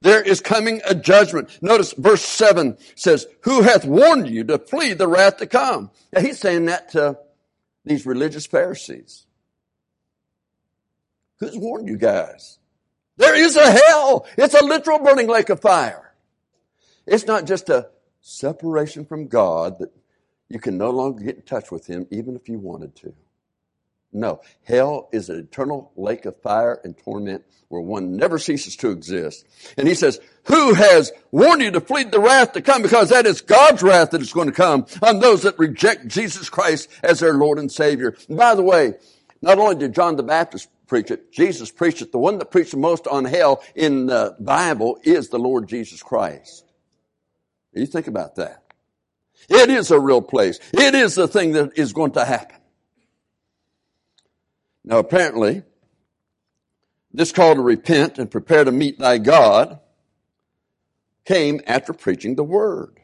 There 0.00 0.22
is 0.22 0.40
coming 0.40 0.80
a 0.86 0.94
judgment. 0.94 1.58
Notice 1.62 1.92
verse 1.92 2.22
7 2.22 2.76
says, 2.94 3.26
Who 3.42 3.62
hath 3.62 3.84
warned 3.84 4.28
you 4.28 4.44
to 4.44 4.58
flee 4.58 4.92
the 4.92 5.08
wrath 5.08 5.38
to 5.38 5.46
come? 5.46 5.90
Now 6.12 6.20
he's 6.20 6.38
saying 6.38 6.66
that 6.66 6.90
to 6.90 7.18
these 7.84 8.06
religious 8.06 8.46
Pharisees. 8.46 9.26
Who's 11.38 11.56
warned 11.56 11.88
you 11.88 11.96
guys? 11.96 12.58
There 13.16 13.34
is 13.34 13.56
a 13.56 13.70
hell. 13.70 14.26
It's 14.36 14.54
a 14.54 14.64
literal 14.64 14.98
burning 14.98 15.28
lake 15.28 15.48
of 15.48 15.60
fire. 15.60 16.14
It's 17.06 17.26
not 17.26 17.46
just 17.46 17.68
a 17.68 17.88
separation 18.20 19.04
from 19.04 19.28
God 19.28 19.78
that 19.78 19.92
you 20.48 20.58
can 20.58 20.76
no 20.76 20.90
longer 20.90 21.24
get 21.24 21.36
in 21.36 21.42
touch 21.42 21.70
with 21.70 21.86
Him 21.86 22.06
even 22.10 22.36
if 22.36 22.48
you 22.48 22.58
wanted 22.58 22.94
to. 22.96 23.14
No. 24.12 24.40
Hell 24.64 25.08
is 25.12 25.28
an 25.28 25.38
eternal 25.38 25.92
lake 25.96 26.24
of 26.24 26.40
fire 26.40 26.80
and 26.84 26.96
torment 26.96 27.44
where 27.68 27.82
one 27.82 28.16
never 28.16 28.38
ceases 28.38 28.76
to 28.76 28.90
exist. 28.90 29.44
And 29.76 29.88
he 29.88 29.94
says, 29.94 30.20
who 30.44 30.74
has 30.74 31.12
warned 31.32 31.62
you 31.62 31.72
to 31.72 31.80
flee 31.80 32.04
the 32.04 32.20
wrath 32.20 32.52
to 32.52 32.62
come? 32.62 32.82
Because 32.82 33.10
that 33.10 33.26
is 33.26 33.40
God's 33.40 33.82
wrath 33.82 34.12
that 34.12 34.22
is 34.22 34.32
going 34.32 34.46
to 34.46 34.54
come 34.54 34.86
on 35.02 35.18
those 35.18 35.42
that 35.42 35.58
reject 35.58 36.06
Jesus 36.06 36.48
Christ 36.48 36.88
as 37.02 37.20
their 37.20 37.34
Lord 37.34 37.58
and 37.58 37.70
Savior. 37.70 38.16
And 38.28 38.38
by 38.38 38.54
the 38.54 38.62
way, 38.62 38.94
not 39.42 39.58
only 39.58 39.74
did 39.74 39.94
John 39.94 40.16
the 40.16 40.22
Baptist 40.22 40.68
preach 40.86 41.10
it, 41.10 41.32
Jesus 41.32 41.70
preached 41.72 42.02
it. 42.02 42.12
The 42.12 42.18
one 42.18 42.38
that 42.38 42.52
preached 42.52 42.70
the 42.70 42.76
most 42.76 43.08
on 43.08 43.24
hell 43.24 43.62
in 43.74 44.06
the 44.06 44.36
Bible 44.38 44.98
is 45.02 45.28
the 45.28 45.38
Lord 45.38 45.68
Jesus 45.68 46.02
Christ. 46.02 46.64
You 47.72 47.86
think 47.86 48.06
about 48.06 48.36
that. 48.36 48.62
It 49.48 49.68
is 49.68 49.90
a 49.90 50.00
real 50.00 50.22
place. 50.22 50.60
It 50.72 50.94
is 50.94 51.14
the 51.14 51.28
thing 51.28 51.52
that 51.52 51.76
is 51.76 51.92
going 51.92 52.12
to 52.12 52.24
happen. 52.24 52.55
Now 54.86 54.98
apparently, 54.98 55.64
this 57.12 57.32
call 57.32 57.56
to 57.56 57.60
repent 57.60 58.18
and 58.18 58.30
prepare 58.30 58.64
to 58.64 58.72
meet 58.72 58.98
thy 58.98 59.18
God 59.18 59.80
came 61.24 61.60
after 61.66 61.92
preaching 61.92 62.36
the 62.36 62.44
word. 62.44 63.00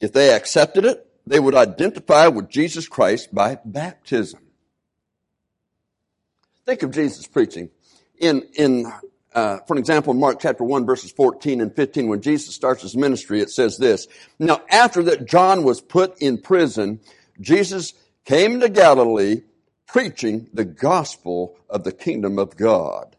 If 0.00 0.12
they 0.12 0.34
accepted 0.34 0.84
it, 0.84 1.06
they 1.26 1.40
would 1.40 1.54
identify 1.54 2.28
with 2.28 2.50
Jesus 2.50 2.86
Christ 2.86 3.34
by 3.34 3.58
baptism. 3.64 4.40
Think 6.66 6.82
of 6.82 6.90
Jesus 6.90 7.26
preaching. 7.26 7.70
In, 8.18 8.42
in, 8.54 8.92
uh, 9.34 9.58
for 9.66 9.78
example, 9.78 10.12
in 10.12 10.20
Mark 10.20 10.38
chapter 10.40 10.64
1 10.64 10.84
verses 10.84 11.12
14 11.12 11.62
and 11.62 11.74
15, 11.74 12.08
when 12.08 12.20
Jesus 12.20 12.54
starts 12.54 12.82
his 12.82 12.94
ministry, 12.94 13.40
it 13.40 13.50
says 13.50 13.78
this, 13.78 14.06
Now 14.38 14.60
after 14.68 15.02
that 15.04 15.26
John 15.26 15.64
was 15.64 15.80
put 15.80 16.20
in 16.20 16.38
prison, 16.38 17.00
Jesus 17.40 17.94
came 18.26 18.60
to 18.60 18.68
Galilee 18.68 19.42
preaching 19.86 20.48
the 20.52 20.64
gospel 20.64 21.56
of 21.70 21.84
the 21.84 21.92
kingdom 21.92 22.38
of 22.38 22.56
God 22.56 23.16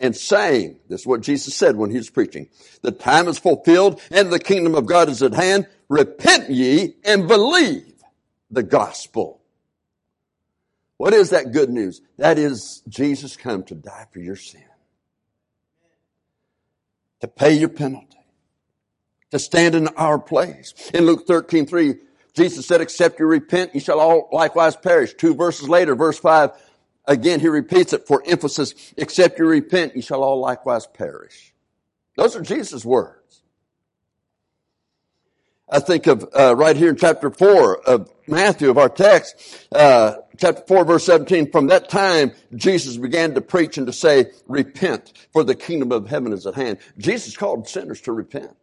and 0.00 0.16
saying, 0.16 0.78
this 0.88 1.02
is 1.02 1.06
what 1.06 1.20
Jesus 1.20 1.54
said 1.54 1.76
when 1.76 1.90
he 1.90 1.98
was 1.98 2.08
preaching, 2.08 2.48
the 2.80 2.92
time 2.92 3.28
is 3.28 3.38
fulfilled 3.38 4.00
and 4.10 4.32
the 4.32 4.38
kingdom 4.38 4.74
of 4.74 4.86
God 4.86 5.08
is 5.10 5.22
at 5.22 5.34
hand. 5.34 5.66
Repent 5.88 6.48
ye 6.48 6.94
and 7.04 7.28
believe 7.28 7.92
the 8.50 8.62
gospel. 8.62 9.40
What 10.96 11.12
is 11.12 11.30
that 11.30 11.52
good 11.52 11.70
news? 11.70 12.00
That 12.18 12.38
is 12.38 12.82
Jesus 12.88 13.36
come 13.36 13.64
to 13.64 13.74
die 13.74 14.06
for 14.12 14.20
your 14.20 14.36
sin. 14.36 14.64
To 17.20 17.28
pay 17.28 17.54
your 17.54 17.68
penalty. 17.68 18.06
To 19.32 19.38
stand 19.38 19.74
in 19.74 19.88
our 19.88 20.18
place. 20.18 20.72
In 20.94 21.06
Luke 21.06 21.26
13, 21.26 21.66
3, 21.66 21.96
Jesus 22.34 22.66
said, 22.66 22.80
except 22.80 23.20
you 23.20 23.26
repent, 23.26 23.74
you 23.74 23.80
shall 23.80 24.00
all 24.00 24.28
likewise 24.32 24.76
perish. 24.76 25.14
Two 25.14 25.34
verses 25.34 25.68
later, 25.68 25.94
verse 25.94 26.18
5, 26.18 26.50
again 27.06 27.40
he 27.40 27.48
repeats 27.48 27.92
it 27.92 28.06
for 28.06 28.22
emphasis, 28.26 28.74
except 28.96 29.38
you 29.38 29.46
repent, 29.46 29.94
you 29.94 30.02
shall 30.02 30.22
all 30.22 30.40
likewise 30.40 30.86
perish. 30.86 31.54
Those 32.16 32.36
are 32.36 32.42
Jesus' 32.42 32.84
words. 32.84 33.42
I 35.68 35.80
think 35.80 36.06
of 36.06 36.28
uh, 36.38 36.54
right 36.56 36.76
here 36.76 36.90
in 36.90 36.96
chapter 36.96 37.30
4 37.30 37.88
of 37.88 38.10
Matthew 38.26 38.68
of 38.68 38.78
our 38.78 38.88
text, 38.88 39.66
uh, 39.72 40.16
chapter 40.36 40.62
4 40.66 40.84
verse 40.84 41.04
17, 41.06 41.50
from 41.50 41.68
that 41.68 41.88
time 41.88 42.32
Jesus 42.54 42.96
began 42.96 43.34
to 43.34 43.40
preach 43.40 43.78
and 43.78 43.86
to 43.86 43.92
say, 43.92 44.26
repent 44.46 45.12
for 45.32 45.42
the 45.42 45.54
kingdom 45.54 45.90
of 45.90 46.08
heaven 46.08 46.32
is 46.32 46.46
at 46.46 46.54
hand. 46.54 46.78
Jesus 46.98 47.36
called 47.36 47.68
sinners 47.68 48.00
to 48.02 48.12
repent. 48.12 48.56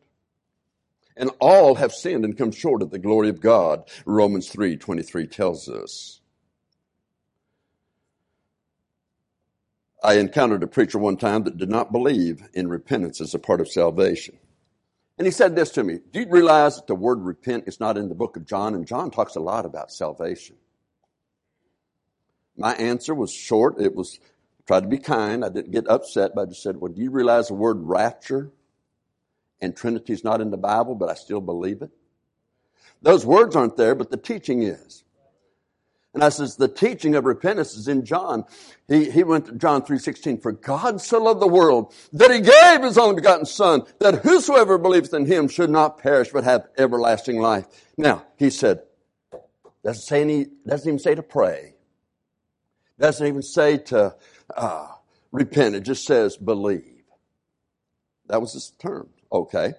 And 1.18 1.30
all 1.40 1.76
have 1.76 1.92
sinned 1.92 2.26
and 2.26 2.38
come 2.38 2.52
short 2.52 2.82
of 2.82 2.92
the 2.92 3.00
glory 3.00 3.30
of 3.30 3.42
God. 3.42 3.90
Romans 4.06 4.50
3, 4.50 4.78
23 4.78 5.28
tells 5.28 5.68
us. 5.70 6.22
I 10.04 10.16
encountered 10.16 10.64
a 10.64 10.68
preacher 10.68 10.98
one 10.98 11.18
time 11.18 11.44
that 11.44 11.58
did 11.58 11.70
not 11.70 11.92
believe 11.92 12.42
in 12.54 12.68
repentance 12.68 13.22
as 13.22 13.36
a 13.36 13.40
part 13.40 13.62
of 13.62 13.70
salvation. 13.70 14.38
And 15.18 15.28
he 15.28 15.32
said 15.32 15.56
this 15.56 15.70
to 15.72 15.84
me, 15.84 16.00
do 16.12 16.22
you 16.22 16.30
realize 16.30 16.78
that 16.78 16.88
the 16.88 16.96
word 16.96 17.22
repent 17.22 17.66
is 17.68 17.80
not 17.80 17.98
in 17.98 18.10
the 18.10 18.16
book 18.16 18.36
of 18.36 18.48
John? 18.48 18.74
And 18.74 18.88
John 18.88 19.12
talks 19.12 19.36
a 19.36 19.40
lot 19.40 19.68
about 19.68 19.92
salvation. 19.92 20.56
My 22.58 22.74
answer 22.74 23.14
was 23.14 23.32
short. 23.32 23.80
It 23.80 23.94
was, 23.94 24.20
tried 24.66 24.82
to 24.82 24.88
be 24.88 24.98
kind. 24.98 25.46
I 25.46 25.50
didn't 25.50 25.72
get 25.72 25.88
upset, 25.88 26.32
but 26.34 26.42
I 26.42 26.46
just 26.46 26.64
said, 26.64 26.78
well, 26.78 26.92
do 26.92 27.02
you 27.02 27.12
realize 27.12 27.50
the 27.50 27.54
word 27.54 27.78
rapture 27.82 28.52
and 29.62 29.76
Trinity 29.76 30.14
is 30.14 30.24
not 30.24 30.42
in 30.42 30.52
the 30.52 30.58
Bible, 30.58 30.96
but 30.96 31.10
I 31.10 31.14
still 31.14 31.42
believe 31.42 31.82
it. 31.82 31.92
Those 33.02 33.26
words 33.26 33.56
aren't 33.56 33.78
there, 33.78 33.96
but 33.96 34.12
the 34.12 34.18
teaching 34.18 34.64
is. 34.64 35.04
And 36.14 36.24
I 36.24 36.30
says, 36.30 36.58
the 36.58 36.68
teaching 36.68 37.16
of 37.16 37.26
repentance 37.26 37.76
is 37.76 37.88
in 37.88 38.04
John. 38.04 38.44
He, 38.88 39.10
he 39.10 39.24
went 39.24 39.46
to 39.46 39.54
John 39.54 39.82
3.16, 39.82 40.42
for 40.42 40.52
God 40.52 41.00
so 41.00 41.24
loved 41.24 41.42
the 41.42 41.48
world 41.48 41.94
that 42.12 42.32
he 42.32 42.42
gave 42.42 42.84
his 42.84 42.98
only 42.98 43.16
begotten 43.16 43.46
son, 43.46 43.84
that 44.00 44.16
whosoever 44.16 44.78
believeth 44.78 45.14
in 45.14 45.26
him 45.26 45.48
should 45.48 45.70
not 45.70 46.00
perish, 46.00 46.30
but 46.30 46.44
have 46.44 46.68
everlasting 46.78 47.40
life. 47.40 47.66
Now, 47.98 48.26
he 48.36 48.50
said, 48.50 48.82
doesn't 49.86 50.04
say 50.04 50.22
any, 50.22 50.48
doesn't 50.68 50.88
even 50.88 51.00
say 51.00 51.16
to 51.16 51.24
pray. 51.24 51.76
Doesn't 53.00 53.26
even 53.26 53.42
say 53.42 53.78
to, 53.78 54.14
uh, 54.56 54.88
repent. 55.32 55.76
It 55.76 55.82
just 55.82 56.06
says 56.06 56.38
believe. 56.38 57.04
That 58.28 58.42
was 58.42 58.54
his 58.54 58.72
term. 58.80 59.10
Okay. 59.32 59.74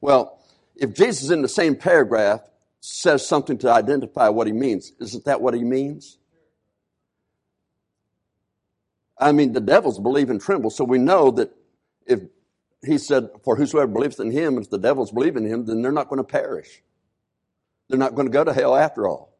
Well, 0.00 0.38
if 0.76 0.94
Jesus 0.94 1.30
in 1.30 1.42
the 1.42 1.48
same 1.48 1.76
paragraph 1.76 2.40
says 2.80 3.26
something 3.26 3.58
to 3.58 3.70
identify 3.70 4.28
what 4.28 4.46
he 4.46 4.52
means, 4.52 4.92
isn't 5.00 5.24
that 5.24 5.40
what 5.40 5.54
he 5.54 5.64
means? 5.64 6.18
I 9.18 9.32
mean, 9.32 9.52
the 9.52 9.60
devils 9.60 9.98
believe 9.98 10.30
and 10.30 10.40
tremble, 10.40 10.70
so 10.70 10.84
we 10.84 10.98
know 10.98 11.32
that 11.32 11.50
if 12.06 12.20
he 12.84 12.98
said, 12.98 13.30
for 13.42 13.56
whosoever 13.56 13.88
believes 13.88 14.20
in 14.20 14.30
him, 14.30 14.58
if 14.58 14.70
the 14.70 14.78
devils 14.78 15.10
believe 15.10 15.36
in 15.36 15.44
him, 15.44 15.66
then 15.66 15.82
they're 15.82 15.90
not 15.90 16.08
going 16.08 16.18
to 16.18 16.24
perish. 16.24 16.82
They're 17.88 17.98
not 17.98 18.14
going 18.14 18.28
to 18.28 18.32
go 18.32 18.44
to 18.44 18.52
hell 18.52 18.76
after 18.76 19.08
all. 19.08 19.36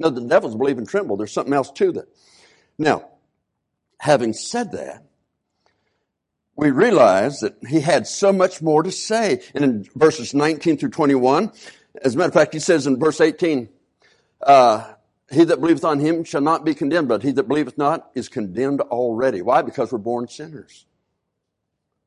No, 0.00 0.10
the 0.10 0.22
devils 0.22 0.56
believe 0.56 0.78
and 0.78 0.88
tremble. 0.88 1.16
There's 1.16 1.32
something 1.32 1.52
else 1.52 1.70
to 1.72 1.92
that. 1.92 2.08
Now, 2.78 3.08
having 3.98 4.32
said 4.32 4.72
that, 4.72 5.07
we 6.58 6.72
realize 6.72 7.38
that 7.38 7.54
he 7.68 7.78
had 7.78 8.08
so 8.08 8.32
much 8.32 8.60
more 8.60 8.82
to 8.82 8.90
say. 8.90 9.40
And 9.54 9.64
in 9.64 9.88
verses 9.94 10.34
19 10.34 10.76
through 10.76 10.90
21, 10.90 11.52
as 12.02 12.14
a 12.14 12.18
matter 12.18 12.28
of 12.28 12.34
fact, 12.34 12.52
he 12.52 12.58
says 12.58 12.88
in 12.88 12.98
verse 12.98 13.20
18, 13.20 13.68
uh, 14.42 14.92
he 15.30 15.44
that 15.44 15.60
believeth 15.60 15.84
on 15.84 16.00
him 16.00 16.24
shall 16.24 16.40
not 16.40 16.64
be 16.64 16.74
condemned, 16.74 17.06
but 17.06 17.22
he 17.22 17.30
that 17.30 17.46
believeth 17.46 17.78
not 17.78 18.10
is 18.16 18.28
condemned 18.28 18.80
already. 18.80 19.40
Why? 19.40 19.62
Because 19.62 19.92
we're 19.92 19.98
born 19.98 20.26
sinners. 20.26 20.84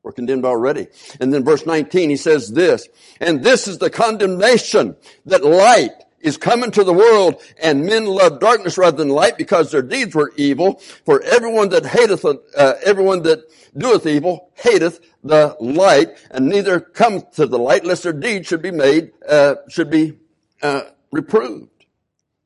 We're 0.02 0.12
condemned 0.12 0.44
already. 0.44 0.88
And 1.18 1.32
then 1.32 1.44
verse 1.44 1.64
19, 1.64 2.10
he 2.10 2.16
says 2.16 2.50
this, 2.50 2.86
and 3.20 3.42
this 3.42 3.66
is 3.66 3.78
the 3.78 3.88
condemnation 3.88 4.96
that 5.24 5.44
light 5.44 5.92
is 6.22 6.36
coming 6.36 6.70
to 6.70 6.84
the 6.84 6.92
world 6.92 7.42
and 7.62 7.84
men 7.84 8.06
love 8.06 8.40
darkness 8.40 8.78
rather 8.78 8.96
than 8.96 9.08
light 9.08 9.36
because 9.36 9.70
their 9.70 9.82
deeds 9.82 10.14
were 10.14 10.32
evil. 10.36 10.80
For 11.04 11.20
everyone 11.22 11.68
that 11.70 11.84
hateth, 11.84 12.24
uh, 12.24 12.74
everyone 12.84 13.22
that 13.22 13.44
doeth 13.76 14.06
evil 14.06 14.50
hateth 14.54 15.00
the 15.22 15.56
light 15.60 16.10
and 16.30 16.48
neither 16.48 16.80
cometh 16.80 17.32
to 17.32 17.46
the 17.46 17.58
light 17.58 17.84
lest 17.84 18.04
their 18.04 18.12
deeds 18.12 18.46
should 18.46 18.62
be 18.62 18.70
made, 18.70 19.12
uh, 19.28 19.56
should 19.68 19.90
be, 19.90 20.18
uh, 20.62 20.82
reproved. 21.10 21.68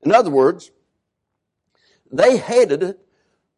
In 0.02 0.12
other 0.12 0.30
words, 0.30 0.70
they 2.10 2.36
hated 2.36 2.82
it 2.82 3.05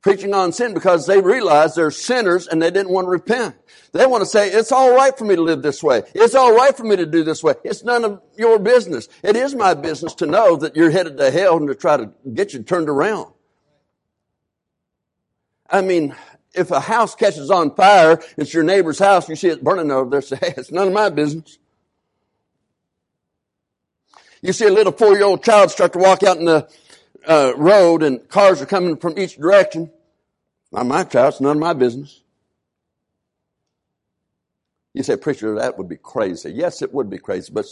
preaching 0.00 0.32
on 0.32 0.52
sin 0.52 0.74
because 0.74 1.06
they 1.06 1.20
realized 1.20 1.76
they're 1.76 1.90
sinners 1.90 2.46
and 2.46 2.62
they 2.62 2.70
didn't 2.70 2.90
want 2.90 3.06
to 3.06 3.10
repent. 3.10 3.56
They 3.92 4.06
want 4.06 4.22
to 4.22 4.26
say, 4.26 4.50
it's 4.50 4.70
all 4.70 4.94
right 4.94 5.16
for 5.16 5.24
me 5.24 5.34
to 5.34 5.42
live 5.42 5.62
this 5.62 5.82
way. 5.82 6.02
It's 6.14 6.34
all 6.34 6.54
right 6.54 6.76
for 6.76 6.84
me 6.84 6.96
to 6.96 7.06
do 7.06 7.24
this 7.24 7.42
way. 7.42 7.54
It's 7.64 7.82
none 7.82 8.04
of 8.04 8.22
your 8.36 8.58
business. 8.58 9.08
It 9.22 9.34
is 9.34 9.54
my 9.54 9.74
business 9.74 10.14
to 10.14 10.26
know 10.26 10.56
that 10.56 10.76
you're 10.76 10.90
headed 10.90 11.18
to 11.18 11.30
hell 11.30 11.56
and 11.56 11.68
to 11.68 11.74
try 11.74 11.96
to 11.96 12.10
get 12.32 12.52
you 12.52 12.62
turned 12.62 12.88
around. 12.88 13.32
I 15.68 15.80
mean, 15.80 16.14
if 16.54 16.70
a 16.70 16.80
house 16.80 17.14
catches 17.14 17.50
on 17.50 17.74
fire, 17.74 18.20
it's 18.36 18.54
your 18.54 18.64
neighbor's 18.64 18.98
house, 18.98 19.28
you 19.28 19.36
see 19.36 19.48
it 19.48 19.62
burning 19.62 19.90
over 19.90 20.08
there, 20.10 20.22
say, 20.22 20.38
it's 20.40 20.70
none 20.70 20.88
of 20.88 20.94
my 20.94 21.10
business. 21.10 21.58
You 24.40 24.52
see 24.52 24.66
a 24.66 24.72
little 24.72 24.92
four-year-old 24.92 25.42
child 25.42 25.70
start 25.70 25.92
to 25.94 25.98
walk 25.98 26.22
out 26.22 26.38
in 26.38 26.44
the 26.44 26.68
uh, 27.26 27.52
road 27.56 28.02
and 28.02 28.28
cars 28.28 28.60
are 28.62 28.66
coming 28.66 28.96
from 28.96 29.18
each 29.18 29.36
direction. 29.36 29.90
Not 30.72 30.86
my 30.86 31.04
child, 31.04 31.34
it's 31.34 31.40
none 31.40 31.56
of 31.56 31.60
my 31.60 31.72
business. 31.72 32.22
You 34.94 35.02
say, 35.02 35.16
preacher, 35.16 35.54
that 35.56 35.78
would 35.78 35.88
be 35.88 35.96
crazy. 35.96 36.50
Yes, 36.50 36.82
it 36.82 36.92
would 36.92 37.08
be 37.08 37.18
crazy, 37.18 37.52
but, 37.52 37.66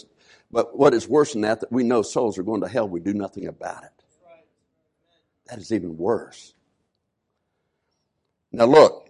but 0.51 0.77
what 0.77 0.93
is 0.93 1.07
worse 1.07 1.33
than 1.33 1.41
that, 1.41 1.61
that 1.61 1.71
we 1.71 1.83
know 1.83 2.01
souls 2.01 2.37
are 2.37 2.43
going 2.43 2.61
to 2.61 2.67
hell, 2.67 2.87
we 2.87 2.99
do 2.99 3.13
nothing 3.13 3.47
about 3.47 3.83
it. 3.83 3.91
That 5.47 5.59
is 5.59 5.71
even 5.71 5.97
worse. 5.97 6.53
Now 8.51 8.65
look, 8.65 9.09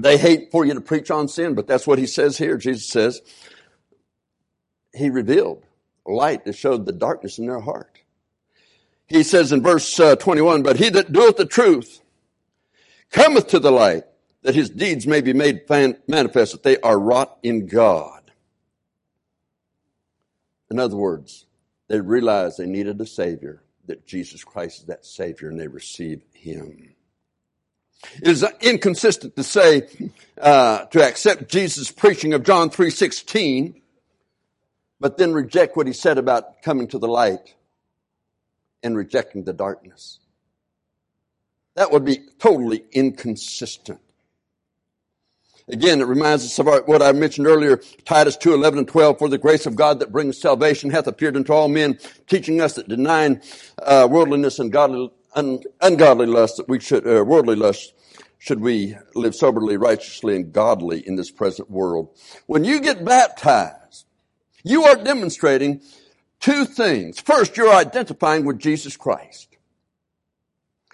they 0.00 0.16
hate 0.16 0.50
for 0.50 0.64
you 0.64 0.74
to 0.74 0.80
preach 0.80 1.10
on 1.10 1.28
sin, 1.28 1.54
but 1.54 1.66
that's 1.66 1.86
what 1.86 1.98
he 1.98 2.06
says 2.06 2.38
here. 2.38 2.56
Jesus 2.56 2.88
says, 2.88 3.20
he 4.94 5.10
revealed 5.10 5.64
light 6.06 6.44
that 6.44 6.54
showed 6.54 6.86
the 6.86 6.92
darkness 6.92 7.38
in 7.38 7.46
their 7.46 7.60
heart. 7.60 7.91
He 9.12 9.22
says 9.22 9.52
in 9.52 9.62
verse 9.62 10.00
uh, 10.00 10.16
21, 10.16 10.62
but 10.62 10.78
he 10.78 10.88
that 10.88 11.12
doeth 11.12 11.36
the 11.36 11.46
truth 11.46 12.00
cometh 13.10 13.48
to 13.48 13.58
the 13.58 13.70
light 13.70 14.04
that 14.42 14.54
his 14.54 14.70
deeds 14.70 15.06
may 15.06 15.20
be 15.20 15.32
made 15.32 15.62
manifest 16.08 16.52
that 16.52 16.62
they 16.62 16.78
are 16.80 16.98
wrought 16.98 17.38
in 17.42 17.66
God. 17.66 18.22
In 20.70 20.78
other 20.78 20.96
words, 20.96 21.44
they 21.88 22.00
realized 22.00 22.56
they 22.56 22.66
needed 22.66 22.98
a 23.00 23.06
Savior, 23.06 23.62
that 23.86 24.06
Jesus 24.06 24.42
Christ 24.42 24.80
is 24.80 24.86
that 24.86 25.04
Savior, 25.04 25.50
and 25.50 25.60
they 25.60 25.68
received 25.68 26.22
Him. 26.32 26.94
It 28.14 28.28
is 28.28 28.44
inconsistent 28.62 29.36
to 29.36 29.44
say, 29.44 29.88
uh, 30.40 30.86
to 30.86 31.06
accept 31.06 31.50
Jesus' 31.50 31.92
preaching 31.92 32.32
of 32.32 32.42
John 32.42 32.70
3.16, 32.70 33.82
but 34.98 35.18
then 35.18 35.34
reject 35.34 35.76
what 35.76 35.86
he 35.86 35.92
said 35.92 36.16
about 36.16 36.62
coming 36.62 36.88
to 36.88 36.98
the 36.98 37.08
light 37.08 37.54
and 38.82 38.96
rejecting 38.96 39.44
the 39.44 39.52
darkness. 39.52 40.18
That 41.74 41.90
would 41.90 42.04
be 42.04 42.18
totally 42.38 42.84
inconsistent. 42.92 44.00
Again, 45.68 46.00
it 46.00 46.06
reminds 46.06 46.44
us 46.44 46.58
of 46.58 46.66
what 46.86 47.02
I 47.02 47.12
mentioned 47.12 47.46
earlier, 47.46 47.80
Titus 48.04 48.36
2, 48.36 48.52
11 48.52 48.80
and 48.80 48.88
12, 48.88 49.18
for 49.18 49.28
the 49.28 49.38
grace 49.38 49.64
of 49.64 49.76
God 49.76 50.00
that 50.00 50.10
brings 50.10 50.38
salvation 50.40 50.90
hath 50.90 51.06
appeared 51.06 51.36
unto 51.36 51.52
all 51.52 51.68
men, 51.68 51.98
teaching 52.26 52.60
us 52.60 52.74
that 52.74 52.88
denying 52.88 53.40
uh, 53.80 54.08
worldliness 54.10 54.58
and 54.58 54.72
godly, 54.72 55.10
un, 55.34 55.60
ungodly 55.80 56.26
lust, 56.26 56.56
that 56.56 56.68
we 56.68 56.80
should, 56.80 57.06
uh, 57.06 57.24
worldly 57.24 57.54
lust, 57.54 57.94
should 58.38 58.60
we 58.60 58.96
live 59.14 59.36
soberly, 59.36 59.76
righteously, 59.76 60.34
and 60.34 60.52
godly 60.52 61.06
in 61.06 61.14
this 61.14 61.30
present 61.30 61.70
world. 61.70 62.10
When 62.46 62.64
you 62.64 62.80
get 62.80 63.04
baptized, 63.04 64.04
you 64.64 64.82
are 64.84 64.96
demonstrating 64.96 65.80
two 66.42 66.66
things. 66.66 67.18
First, 67.18 67.56
you're 67.56 67.72
identifying 67.72 68.44
with 68.44 68.58
Jesus 68.58 68.96
Christ. 68.96 69.56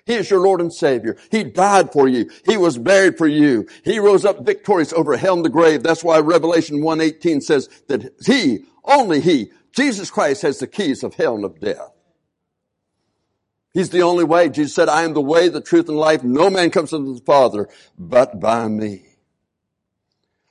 He 0.07 0.15
is 0.15 0.31
your 0.31 0.41
Lord 0.41 0.63
and 0.63 0.73
Savior. 0.73 1.19
He 1.31 1.45
died 1.45 1.93
for 1.93 2.09
you. 2.09 2.31
He 2.47 2.57
was 2.57 2.79
buried 2.79 3.19
for 3.19 3.27
you. 3.27 3.67
He 3.85 3.99
rose 3.99 4.25
up 4.25 4.47
victorious 4.47 4.93
over 4.95 5.17
hell 5.19 5.35
and 5.35 5.45
the 5.45 5.51
grave. 5.51 5.83
That's 5.83 6.03
why 6.03 6.21
Revelation 6.21 6.79
1.18 6.79 7.43
says 7.43 7.69
that 7.89 8.15
He, 8.25 8.61
only 8.85 9.21
He, 9.21 9.51
Jesus 9.73 10.11
Christ 10.11 10.43
has 10.43 10.61
the 10.61 10.67
keys 10.67 11.03
of 11.03 11.15
hell 11.15 11.35
and 11.35 11.45
of 11.45 11.61
death. 11.61 11.93
He's 13.75 13.91
the 13.91 14.03
only 14.03 14.25
way. 14.25 14.49
Jesus 14.49 14.75
said, 14.75 14.89
I 14.89 15.03
am 15.03 15.13
the 15.13 15.21
way, 15.21 15.51
the 15.51 15.61
truth, 15.61 15.91
and 15.91 15.99
life. 15.99 16.25
No 16.25 16.49
man 16.49 16.71
comes 16.71 16.91
to 16.91 17.15
the 17.15 17.21
Father 17.21 17.69
but 17.99 18.41
by 18.41 18.67
me. 18.67 19.08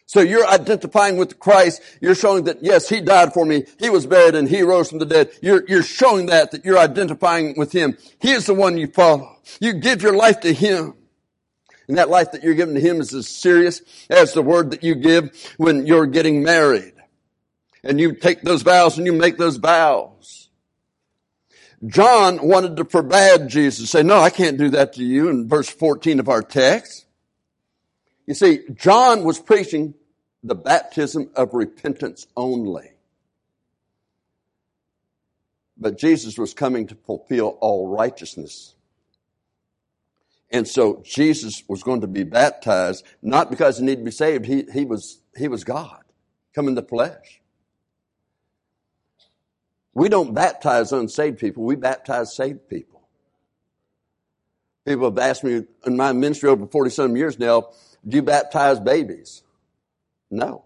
So 0.07 0.21
you're 0.21 0.47
identifying 0.47 1.17
with 1.17 1.37
Christ. 1.37 1.81
You're 1.99 2.15
showing 2.15 2.45
that, 2.45 2.63
yes, 2.63 2.87
He 2.87 3.01
died 3.01 3.33
for 3.33 3.45
me. 3.45 3.65
He 3.77 3.89
was 3.89 4.07
buried 4.07 4.35
and 4.35 4.47
He 4.47 4.61
rose 4.61 4.89
from 4.89 4.99
the 4.99 5.05
dead. 5.05 5.31
You're, 5.41 5.65
you're 5.67 5.83
showing 5.83 6.27
that, 6.27 6.51
that 6.51 6.63
you're 6.63 6.79
identifying 6.79 7.55
with 7.57 7.73
Him. 7.73 7.97
He 8.19 8.31
is 8.31 8.45
the 8.45 8.53
one 8.53 8.77
you 8.77 8.87
follow. 8.87 9.37
You 9.59 9.73
give 9.73 10.01
your 10.01 10.15
life 10.15 10.39
to 10.39 10.53
Him. 10.53 10.93
And 11.89 11.97
that 11.97 12.09
life 12.09 12.31
that 12.31 12.41
you're 12.41 12.53
giving 12.53 12.75
to 12.75 12.81
Him 12.81 13.01
is 13.01 13.13
as 13.13 13.27
serious 13.27 13.81
as 14.09 14.33
the 14.33 14.41
word 14.41 14.71
that 14.71 14.83
you 14.83 14.95
give 14.95 15.53
when 15.57 15.85
you're 15.85 16.05
getting 16.05 16.41
married. 16.41 16.93
And 17.83 17.99
you 17.99 18.13
take 18.13 18.41
those 18.41 18.61
vows 18.61 18.97
and 18.97 19.05
you 19.05 19.13
make 19.13 19.37
those 19.37 19.57
vows. 19.57 20.49
John 21.85 22.47
wanted 22.47 22.77
to 22.77 22.85
forbade 22.85 23.49
Jesus, 23.49 23.89
say, 23.89 24.03
no, 24.03 24.19
I 24.19 24.29
can't 24.29 24.57
do 24.57 24.69
that 24.69 24.93
to 24.93 25.03
you 25.03 25.27
in 25.27 25.49
verse 25.49 25.69
14 25.69 26.19
of 26.21 26.29
our 26.29 26.41
text. 26.41 27.06
You 28.27 28.33
see, 28.33 28.59
John 28.75 29.23
was 29.23 29.39
preaching 29.39 29.95
the 30.43 30.55
baptism 30.55 31.31
of 31.35 31.53
repentance 31.53 32.27
only. 32.35 32.91
But 35.77 35.97
Jesus 35.97 36.37
was 36.37 36.53
coming 36.53 36.87
to 36.87 36.95
fulfill 36.95 37.57
all 37.61 37.87
righteousness. 37.87 38.75
And 40.49 40.67
so 40.67 41.01
Jesus 41.05 41.63
was 41.67 41.83
going 41.83 42.01
to 42.01 42.07
be 42.07 42.23
baptized, 42.23 43.05
not 43.21 43.49
because 43.49 43.77
he 43.77 43.85
needed 43.85 43.99
to 43.99 44.05
be 44.05 44.11
saved. 44.11 44.45
He, 44.45 44.65
he 44.73 44.85
was, 44.85 45.21
he 45.35 45.47
was 45.47 45.63
God, 45.63 46.03
come 46.53 46.67
in 46.67 46.75
the 46.75 46.83
flesh. 46.83 47.41
We 49.93 50.09
don't 50.09 50.33
baptize 50.33 50.91
unsaved 50.91 51.39
people. 51.39 51.63
We 51.63 51.75
baptize 51.75 52.35
saved 52.35 52.69
people. 52.69 53.01
People 54.85 55.05
have 55.05 55.17
asked 55.17 55.43
me 55.43 55.63
in 55.85 55.97
my 55.97 56.13
ministry 56.13 56.49
over 56.49 56.65
40 56.65 56.91
some 56.91 57.17
years 57.17 57.37
now, 57.37 57.71
do 58.07 58.15
you 58.15 58.23
baptize 58.23 58.79
babies? 58.79 59.43
No. 60.29 60.65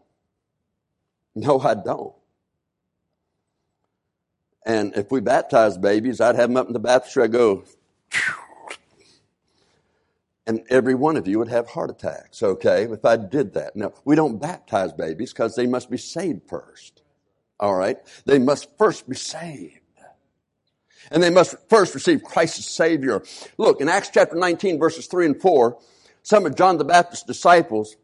No, 1.34 1.60
I 1.60 1.76
don't. 1.76 2.14
And 4.66 4.96
if 4.96 5.12
we 5.12 5.22
baptize 5.22 5.78
babies, 5.78 6.22
I'd 6.22 6.36
have 6.36 6.50
them 6.50 6.58
up 6.58 6.68
in 6.68 6.74
the 6.74 6.80
baptistry. 6.80 7.24
I 7.24 7.28
go, 7.28 7.64
and 10.46 10.62
every 10.70 10.96
one 10.96 11.18
of 11.18 11.28
you 11.28 11.40
would 11.40 11.48
have 11.48 11.68
heart 11.68 11.90
attacks, 11.90 12.44
okay, 12.44 12.84
if 12.84 13.06
I 13.06 13.18
did 13.18 13.54
that. 13.54 13.76
No, 13.76 13.94
we 14.06 14.16
don't 14.16 14.40
baptize 14.40 14.92
babies 14.92 15.32
because 15.32 15.56
they 15.56 15.66
must 15.66 15.90
be 15.90 15.98
saved 15.98 16.42
first. 16.48 17.02
All 17.60 17.76
right? 17.76 17.98
They 18.26 18.40
must 18.40 18.68
first 18.78 19.08
be 19.08 19.16
saved. 19.16 19.78
And 21.10 21.22
they 21.22 21.30
must 21.30 21.56
first 21.70 21.94
receive 21.94 22.24
Christ 22.24 22.60
as 22.60 22.66
Savior. 22.66 23.24
Look, 23.58 23.82
in 23.82 23.90
Acts 23.90 24.10
chapter 24.14 24.36
19, 24.36 24.80
verses 24.80 25.08
3 25.08 25.26
and 25.28 25.42
4, 25.42 25.78
some 26.24 26.46
of 26.46 26.56
John 26.56 26.78
the 26.78 26.86
Baptist's 26.86 27.26
disciples 27.26 27.96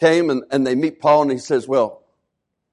came 0.00 0.30
and, 0.30 0.44
and 0.50 0.66
they 0.66 0.74
meet 0.74 1.00
Paul 1.00 1.22
and 1.22 1.30
he 1.30 1.38
says, 1.38 1.68
well, 1.68 2.02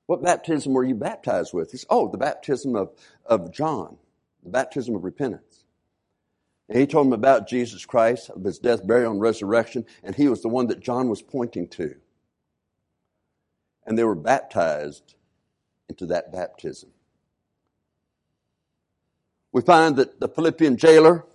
what 0.06 0.22
baptism 0.22 0.74
were 0.74 0.84
you 0.84 0.96
baptized 0.96 1.54
with? 1.54 1.72
He 1.72 1.78
says, 1.78 1.86
oh, 1.90 2.10
the 2.10 2.18
baptism 2.18 2.76
of, 2.76 2.92
of 3.26 3.54
John, 3.54 3.98
the 4.44 4.50
baptism 4.50 4.96
of 4.96 5.04
repentance. 5.04 5.64
And 6.70 6.80
he 6.80 6.88
told 6.88 7.08
him 7.08 7.14
about 7.14 7.48
Jesus 7.48 7.86
Christ, 7.86 8.30
of 8.30 8.44
his 8.44 8.60
death, 8.60 8.86
burial, 8.86 9.12
and 9.12 9.22
resurrection, 9.22 9.86
and 10.04 10.16
he 10.16 10.28
was 10.28 10.42
the 10.42 10.50
one 10.50 10.68
that 10.68 10.80
John 10.80 11.10
was 11.10 11.22
pointing 11.22 11.68
to. 11.70 11.96
And 13.86 13.98
they 13.98 14.04
were 14.04 14.16
baptized 14.16 15.16
into 15.90 16.06
that 16.08 16.32
baptism. 16.32 16.90
We 19.52 19.62
find 19.62 19.98
that 19.98 20.20
the 20.20 20.30
Philippian 20.30 20.78
jailer, 20.78 21.26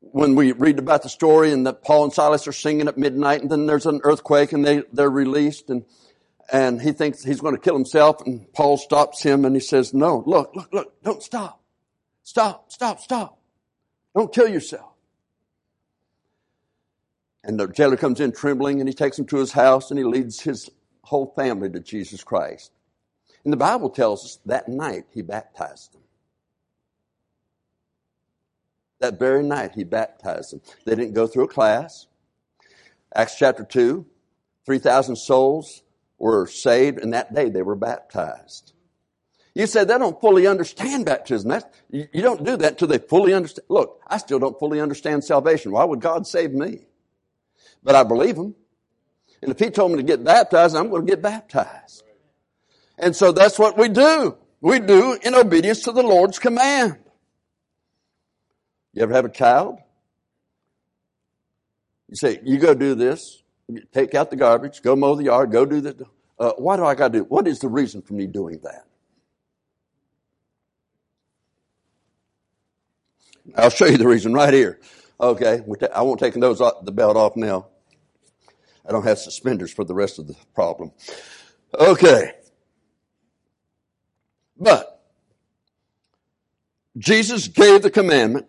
when 0.00 0.34
we 0.34 0.52
read 0.52 0.78
about 0.78 1.02
the 1.02 1.08
story 1.08 1.52
and 1.52 1.66
that 1.66 1.82
Paul 1.82 2.04
and 2.04 2.12
Silas 2.12 2.46
are 2.46 2.52
singing 2.52 2.88
at 2.88 2.96
midnight 2.96 3.42
and 3.42 3.50
then 3.50 3.66
there's 3.66 3.86
an 3.86 4.00
earthquake 4.04 4.52
and 4.52 4.64
they, 4.64 4.82
they're 4.92 5.10
released 5.10 5.70
and, 5.70 5.84
and 6.52 6.80
he 6.80 6.92
thinks 6.92 7.24
he's 7.24 7.40
going 7.40 7.54
to 7.54 7.60
kill 7.60 7.74
himself 7.74 8.24
and 8.26 8.52
Paul 8.52 8.76
stops 8.76 9.22
him 9.22 9.44
and 9.44 9.54
he 9.54 9.60
says, 9.60 9.92
no, 9.92 10.22
look, 10.26 10.54
look, 10.54 10.72
look, 10.72 11.02
don't 11.02 11.22
stop. 11.22 11.60
Stop, 12.22 12.70
stop, 12.70 13.00
stop. 13.00 13.38
Don't 14.14 14.32
kill 14.32 14.48
yourself. 14.48 14.92
And 17.44 17.58
the 17.58 17.68
jailer 17.68 17.96
comes 17.96 18.20
in 18.20 18.32
trembling 18.32 18.80
and 18.80 18.88
he 18.88 18.94
takes 18.94 19.18
him 19.18 19.26
to 19.26 19.36
his 19.36 19.52
house 19.52 19.90
and 19.90 19.98
he 19.98 20.04
leads 20.04 20.40
his 20.40 20.70
whole 21.02 21.32
family 21.36 21.70
to 21.70 21.80
Jesus 21.80 22.22
Christ. 22.22 22.72
And 23.44 23.52
the 23.52 23.56
Bible 23.56 23.90
tells 23.90 24.24
us 24.24 24.38
that 24.46 24.68
night 24.68 25.04
he 25.10 25.22
baptized 25.22 25.94
them. 25.94 26.02
That 29.00 29.18
very 29.18 29.42
night, 29.42 29.72
he 29.74 29.84
baptized 29.84 30.52
them. 30.52 30.60
They 30.84 30.94
didn't 30.94 31.14
go 31.14 31.26
through 31.26 31.44
a 31.44 31.48
class. 31.48 32.06
Acts 33.14 33.36
chapter 33.36 33.64
2, 33.64 34.04
3,000 34.66 35.16
souls 35.16 35.82
were 36.18 36.46
saved, 36.46 36.98
and 36.98 37.12
that 37.12 37.32
day 37.34 37.48
they 37.48 37.62
were 37.62 37.76
baptized. 37.76 38.72
You 39.54 39.66
said 39.66 39.88
they 39.88 39.98
don't 39.98 40.20
fully 40.20 40.46
understand 40.46 41.06
baptism. 41.06 41.50
That's, 41.50 41.64
you, 41.90 42.06
don't 42.22 42.44
do 42.44 42.56
that 42.56 42.72
until 42.72 42.88
they 42.88 42.98
fully 42.98 43.34
understand. 43.34 43.66
Look, 43.68 44.00
I 44.06 44.18
still 44.18 44.38
don't 44.38 44.58
fully 44.58 44.80
understand 44.80 45.24
salvation. 45.24 45.72
Why 45.72 45.84
would 45.84 46.00
God 46.00 46.26
save 46.26 46.52
me? 46.52 46.86
But 47.82 47.94
I 47.94 48.04
believe 48.04 48.36
Him. 48.36 48.54
And 49.42 49.50
if 49.50 49.58
He 49.58 49.70
told 49.70 49.92
me 49.92 49.96
to 49.96 50.02
get 50.02 50.22
baptized, 50.22 50.76
I'm 50.76 50.90
going 50.90 51.06
to 51.06 51.10
get 51.10 51.22
baptized. 51.22 52.04
And 52.98 53.14
so 53.14 53.32
that's 53.32 53.58
what 53.58 53.78
we 53.78 53.88
do. 53.88 54.36
We 54.60 54.80
do 54.80 55.18
in 55.22 55.34
obedience 55.34 55.82
to 55.82 55.92
the 55.92 56.02
Lord's 56.02 56.38
command. 56.38 56.98
You 58.98 59.04
ever 59.04 59.14
have 59.14 59.26
a 59.26 59.30
child? 59.30 59.78
You 62.08 62.16
say, 62.16 62.40
you 62.42 62.58
go 62.58 62.74
do 62.74 62.96
this, 62.96 63.44
take 63.92 64.16
out 64.16 64.28
the 64.28 64.34
garbage, 64.34 64.82
go 64.82 64.96
mow 64.96 65.14
the 65.14 65.22
yard, 65.22 65.52
go 65.52 65.64
do 65.64 65.80
the, 65.80 66.04
uh, 66.36 66.54
why 66.58 66.76
do 66.76 66.84
I 66.84 66.96
got 66.96 67.12
to 67.12 67.20
do, 67.20 67.24
what 67.24 67.46
is 67.46 67.60
the 67.60 67.68
reason 67.68 68.02
for 68.02 68.14
me 68.14 68.26
doing 68.26 68.58
that? 68.64 68.86
I'll 73.56 73.70
show 73.70 73.86
you 73.86 73.98
the 73.98 74.08
reason 74.08 74.34
right 74.34 74.52
here. 74.52 74.80
Okay, 75.20 75.62
I 75.94 76.02
won't 76.02 76.18
take 76.18 76.34
those 76.34 76.60
off, 76.60 76.84
the 76.84 76.90
belt 76.90 77.16
off 77.16 77.36
now. 77.36 77.68
I 78.84 78.90
don't 78.90 79.04
have 79.04 79.20
suspenders 79.20 79.72
for 79.72 79.84
the 79.84 79.94
rest 79.94 80.18
of 80.18 80.26
the 80.26 80.34
problem. 80.56 80.90
Okay. 81.72 82.32
But 84.58 85.04
Jesus 86.98 87.46
gave 87.46 87.82
the 87.82 87.90
commandment 87.92 88.48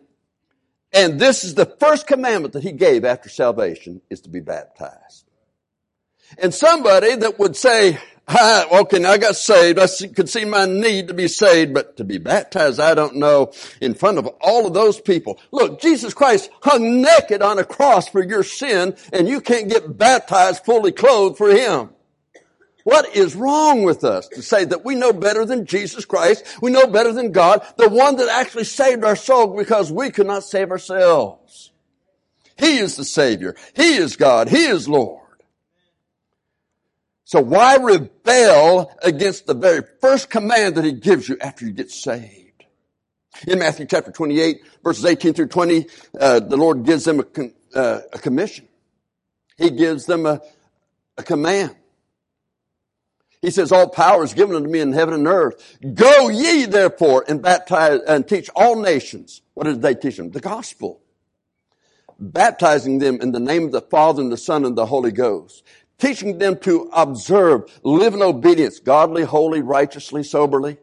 and 0.91 1.19
this 1.19 1.43
is 1.43 1.55
the 1.55 1.65
first 1.65 2.07
commandment 2.07 2.53
that 2.53 2.63
he 2.63 2.71
gave 2.71 3.05
after 3.05 3.29
salvation 3.29 4.01
is 4.09 4.21
to 4.21 4.29
be 4.29 4.39
baptized. 4.39 5.25
And 6.37 6.53
somebody 6.53 7.15
that 7.15 7.39
would 7.39 7.55
say, 7.55 7.99
I, 8.27 8.67
okay, 8.81 8.99
now 8.99 9.11
I 9.11 9.17
got 9.17 9.35
saved. 9.35 9.79
I 9.79 9.87
could 10.15 10.29
see 10.29 10.45
my 10.45 10.65
need 10.65 11.07
to 11.07 11.15
be 11.15 11.27
saved, 11.27 11.73
but 11.73 11.97
to 11.97 12.03
be 12.03 12.19
baptized, 12.19 12.79
I 12.79 12.93
don't 12.93 13.15
know, 13.15 13.51
in 13.81 13.95
front 13.95 14.19
of 14.19 14.27
all 14.39 14.67
of 14.67 14.73
those 14.73 15.01
people. 15.01 15.39
Look, 15.51 15.81
Jesus 15.81 16.13
Christ 16.13 16.51
hung 16.61 17.01
naked 17.01 17.41
on 17.41 17.57
a 17.57 17.63
cross 17.63 18.07
for 18.07 18.23
your 18.23 18.43
sin, 18.43 18.95
and 19.11 19.27
you 19.27 19.41
can't 19.41 19.67
get 19.67 19.97
baptized 19.97 20.63
fully 20.63 20.91
clothed 20.91 21.37
for 21.37 21.49
Him. 21.49 21.89
What 22.83 23.15
is 23.15 23.35
wrong 23.35 23.83
with 23.83 24.03
us 24.03 24.27
to 24.29 24.41
say 24.41 24.65
that 24.65 24.85
we 24.85 24.95
know 24.95 25.13
better 25.13 25.45
than 25.45 25.65
Jesus 25.65 26.05
Christ? 26.05 26.45
We 26.61 26.71
know 26.71 26.87
better 26.87 27.11
than 27.13 27.31
God, 27.31 27.65
the 27.77 27.89
one 27.89 28.15
that 28.17 28.29
actually 28.29 28.63
saved 28.63 29.03
our 29.03 29.15
soul 29.15 29.57
because 29.57 29.91
we 29.91 30.11
could 30.11 30.27
not 30.27 30.43
save 30.43 30.71
ourselves. 30.71 31.71
He 32.57 32.77
is 32.77 32.95
the 32.95 33.05
Savior. 33.05 33.55
He 33.75 33.95
is 33.95 34.15
God. 34.15 34.49
He 34.49 34.65
is 34.65 34.87
Lord. 34.87 35.19
So 37.29 37.41
why 37.41 37.75
rebel 37.75 38.91
against 39.03 39.45
the 39.45 39.53
very 39.53 39.83
first 40.01 40.29
command 40.29 40.75
that 40.75 40.83
he 40.83 40.93
gives 40.93 41.29
you 41.29 41.37
after 41.39 41.65
you 41.65 41.71
get 41.71 41.91
saved? 41.91 42.65
In 43.47 43.59
Matthew 43.59 43.85
chapter 43.85 44.11
28, 44.11 44.61
verses 44.83 45.05
18 45.05 45.33
through 45.33 45.47
20, 45.47 45.87
uh, 46.19 46.39
the 46.39 46.57
Lord 46.57 46.83
gives 46.85 47.05
them 47.05 47.19
a, 47.19 47.77
uh, 47.77 48.01
a, 48.11 48.17
commission. 48.17 48.67
He 49.57 49.69
gives 49.69 50.05
them 50.05 50.25
a, 50.25 50.41
a 51.17 51.23
command. 51.23 51.75
He 53.41 53.51
says, 53.51 53.71
all 53.71 53.87
power 53.87 54.23
is 54.23 54.33
given 54.33 54.55
unto 54.55 54.69
me 54.69 54.79
in 54.79 54.91
heaven 54.91 55.13
and 55.13 55.27
earth. 55.27 55.77
Go 55.93 56.29
ye 56.29 56.65
therefore 56.65 57.23
and 57.27 57.41
baptize 57.41 58.01
and 58.07 58.27
teach 58.27 58.49
all 58.55 58.81
nations. 58.81 59.41
What 59.53 59.63
did 59.63 59.81
they 59.81 59.95
teach 59.95 60.17
them? 60.17 60.31
The 60.31 60.41
gospel. 60.41 61.01
Baptizing 62.19 62.99
them 62.99 63.21
in 63.21 63.31
the 63.31 63.39
name 63.39 63.63
of 63.63 63.71
the 63.71 63.81
Father 63.81 64.21
and 64.21 64.31
the 64.31 64.37
Son 64.37 64.65
and 64.65 64.77
the 64.77 64.85
Holy 64.85 65.11
Ghost 65.11 65.63
teaching 65.99 66.37
them 66.37 66.57
to 66.59 66.89
observe, 66.93 67.79
live 67.83 68.13
in 68.13 68.21
obedience, 68.21 68.79
godly, 68.79 69.23
holy, 69.23 69.61
righteously, 69.61 70.23
soberly, 70.23 70.77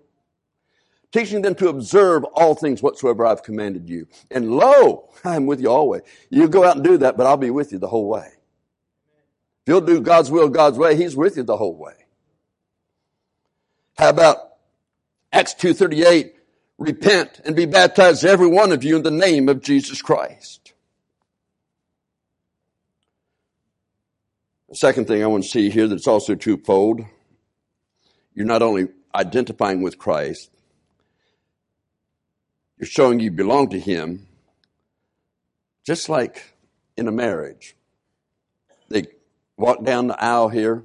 teaching 1.11 1.43
them 1.43 1.55
to 1.57 1.69
observe 1.69 2.23
all 2.35 2.55
things 2.55 2.83
whatsoever 2.83 3.27
I've 3.27 3.43
commanded 3.43 3.89
you. 3.89 4.07
And 4.31 4.53
lo, 4.53 5.09
I'm 5.25 5.47
with 5.47 5.61
you 5.61 5.71
always. 5.71 6.03
You 6.31 6.49
go 6.49 6.65
out 6.65 6.77
and 6.77 6.85
do 6.85 6.99
that, 6.99 7.17
but 7.17 7.27
I'll 7.27 7.37
be 7.37 7.51
with 7.51 7.73
you 7.73 7.79
the 7.79 7.89
whole 7.89 8.09
way. 8.09 8.29
If 9.63 9.73
you'll 9.73 9.81
do 9.81 10.01
God's 10.01 10.31
will, 10.31 10.49
God's 10.49 10.79
way, 10.79 10.95
He's 10.97 11.17
with 11.17 11.37
you 11.37 11.43
the 11.43 11.57
whole 11.57 11.77
way. 11.77 12.06
How 13.97 14.11
about 14.11 14.39
Acts 15.33 15.55
2.38? 15.55 16.33
Repent 16.79 17.41
and 17.45 17.57
be 17.57 17.65
baptized 17.65 18.25
every 18.25 18.49
one 18.49 18.73
of 18.73 18.85
you 18.85 18.97
in 18.97 19.03
the 19.03 19.11
name 19.11 19.49
of 19.49 19.63
Jesus 19.63 20.03
Christ. 20.03 20.75
The 24.69 24.77
second 24.77 25.07
thing 25.07 25.23
I 25.23 25.27
want 25.27 25.45
to 25.45 25.49
see 25.49 25.71
here 25.71 25.87
that's 25.87 26.07
also 26.07 26.35
twofold. 26.35 27.01
You're 28.35 28.45
not 28.45 28.61
only 28.61 28.89
identifying 29.15 29.81
with 29.81 29.97
Christ, 29.97 30.51
you're 32.77 32.87
showing 32.87 33.21
you 33.21 33.31
belong 33.31 33.71
to 33.71 33.81
Him, 33.81 34.27
just 35.87 36.11
like 36.11 36.55
in 36.99 37.09
a 37.09 37.13
marriage. 37.13 37.75
They 38.91 39.07
walk 39.57 39.83
down 39.83 40.09
the 40.09 40.23
aisle 40.23 40.51
here. 40.51 40.85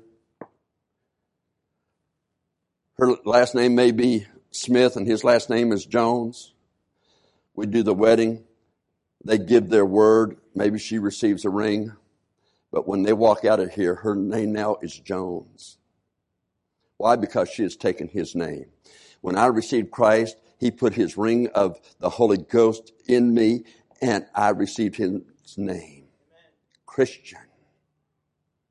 Her 2.97 3.15
last 3.25 3.55
name 3.55 3.75
may 3.75 3.91
be 3.91 4.27
Smith 4.51 4.95
and 4.95 5.07
his 5.07 5.23
last 5.23 5.49
name 5.49 5.71
is 5.71 5.85
Jones. 5.85 6.53
We 7.55 7.65
do 7.65 7.83
the 7.83 7.93
wedding. 7.93 8.43
They 9.23 9.37
give 9.37 9.69
their 9.69 9.85
word. 9.85 10.37
Maybe 10.55 10.79
she 10.79 10.99
receives 10.99 11.45
a 11.45 11.49
ring. 11.49 11.93
But 12.71 12.87
when 12.87 13.03
they 13.03 13.13
walk 13.13 13.45
out 13.45 13.59
of 13.59 13.73
here, 13.73 13.95
her 13.95 14.15
name 14.15 14.53
now 14.53 14.77
is 14.81 14.97
Jones. 14.97 15.77
Why? 16.97 17.15
Because 17.15 17.49
she 17.49 17.63
has 17.63 17.75
taken 17.75 18.07
his 18.07 18.35
name. 18.35 18.65
When 19.21 19.37
I 19.37 19.47
received 19.47 19.91
Christ, 19.91 20.37
he 20.59 20.71
put 20.71 20.93
his 20.93 21.17
ring 21.17 21.47
of 21.55 21.79
the 21.99 22.09
Holy 22.09 22.37
Ghost 22.37 22.91
in 23.07 23.33
me 23.33 23.63
and 24.01 24.25
I 24.35 24.49
received 24.49 24.95
his 24.95 25.21
name. 25.57 26.05
Christian. 26.85 27.39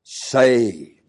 Saved. 0.03 1.00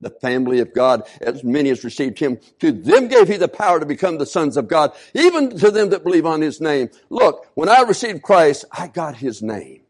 The 0.00 0.10
family 0.10 0.60
of 0.60 0.72
God, 0.72 1.06
as 1.20 1.44
many 1.44 1.68
as 1.68 1.84
received 1.84 2.18
him, 2.18 2.38
to 2.60 2.72
them 2.72 3.08
gave 3.08 3.28
he 3.28 3.36
the 3.36 3.48
power 3.48 3.78
to 3.78 3.86
become 3.86 4.16
the 4.16 4.26
sons 4.26 4.56
of 4.56 4.66
God, 4.66 4.92
even 5.14 5.50
to 5.58 5.70
them 5.70 5.90
that 5.90 6.04
believe 6.04 6.24
on 6.24 6.40
his 6.40 6.60
name. 6.60 6.88
Look, 7.10 7.46
when 7.54 7.68
I 7.68 7.82
received 7.82 8.22
Christ, 8.22 8.64
I 8.72 8.88
got 8.88 9.16
his 9.16 9.42
name. 9.42 9.82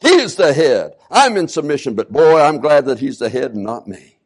He 0.00 0.08
is 0.08 0.36
the 0.36 0.52
head. 0.52 0.94
I'm 1.10 1.36
in 1.36 1.48
submission, 1.48 1.94
but 1.94 2.12
boy, 2.12 2.40
I'm 2.40 2.58
glad 2.58 2.86
that 2.86 2.98
he's 2.98 3.18
the 3.18 3.28
head 3.28 3.54
and 3.54 3.64
not 3.64 3.86
me. 3.86 4.18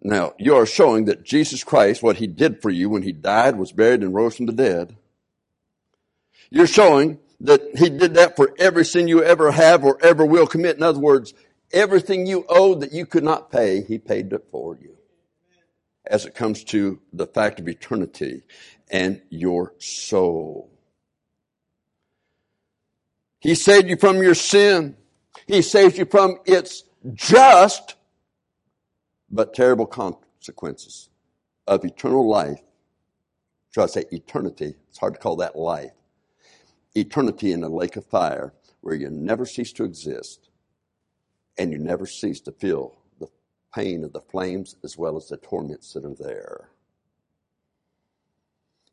Now, 0.00 0.34
you 0.38 0.54
are 0.54 0.66
showing 0.66 1.06
that 1.06 1.24
Jesus 1.24 1.64
Christ, 1.64 2.02
what 2.02 2.16
he 2.16 2.26
did 2.26 2.62
for 2.62 2.70
you 2.70 2.88
when 2.88 3.02
he 3.02 3.12
died, 3.12 3.56
was 3.56 3.72
buried, 3.72 4.02
and 4.02 4.14
rose 4.14 4.36
from 4.36 4.46
the 4.46 4.52
dead. 4.52 4.96
You're 6.50 6.66
showing 6.66 7.18
that 7.40 7.60
he 7.76 7.88
did 7.88 8.14
that 8.14 8.36
for 8.36 8.52
every 8.58 8.84
sin 8.84 9.08
you 9.08 9.22
ever 9.22 9.52
have 9.52 9.84
or 9.84 9.98
ever 10.02 10.24
will 10.24 10.46
commit. 10.46 10.76
In 10.76 10.82
other 10.82 10.98
words, 10.98 11.34
everything 11.72 12.26
you 12.26 12.44
owed 12.48 12.80
that 12.80 12.92
you 12.92 13.06
could 13.06 13.24
not 13.24 13.50
pay, 13.50 13.82
he 13.82 13.98
paid 13.98 14.32
it 14.32 14.46
for 14.50 14.76
you. 14.80 14.96
As 16.06 16.26
it 16.26 16.34
comes 16.34 16.64
to 16.64 17.00
the 17.12 17.26
fact 17.26 17.60
of 17.60 17.68
eternity 17.68 18.42
and 18.90 19.20
your 19.28 19.74
soul. 19.78 20.70
He 23.40 23.54
saved 23.54 23.88
you 23.88 23.96
from 23.96 24.22
your 24.22 24.34
sin. 24.34 24.96
He 25.46 25.62
saved 25.62 25.98
you 25.98 26.06
from 26.06 26.38
its 26.44 26.84
just 27.14 27.94
but 29.30 29.54
terrible 29.54 29.86
consequences 29.86 31.10
of 31.66 31.84
eternal 31.84 32.28
life. 32.28 32.60
Should 33.70 33.84
I 33.84 33.86
say 33.86 34.04
eternity? 34.10 34.74
It's 34.88 34.98
hard 34.98 35.14
to 35.14 35.20
call 35.20 35.36
that 35.36 35.56
life. 35.56 35.92
Eternity 37.00 37.52
in 37.52 37.62
a 37.62 37.68
lake 37.68 37.96
of 37.96 38.04
fire 38.06 38.52
where 38.80 38.94
you 38.94 39.10
never 39.10 39.44
cease 39.44 39.72
to 39.72 39.84
exist 39.84 40.50
and 41.56 41.72
you 41.72 41.78
never 41.78 42.06
cease 42.06 42.40
to 42.40 42.52
feel 42.52 42.96
the 43.18 43.28
pain 43.74 44.04
of 44.04 44.12
the 44.12 44.20
flames 44.20 44.76
as 44.84 44.96
well 44.96 45.16
as 45.16 45.28
the 45.28 45.36
torments 45.36 45.92
that 45.92 46.04
are 46.04 46.14
there. 46.14 46.68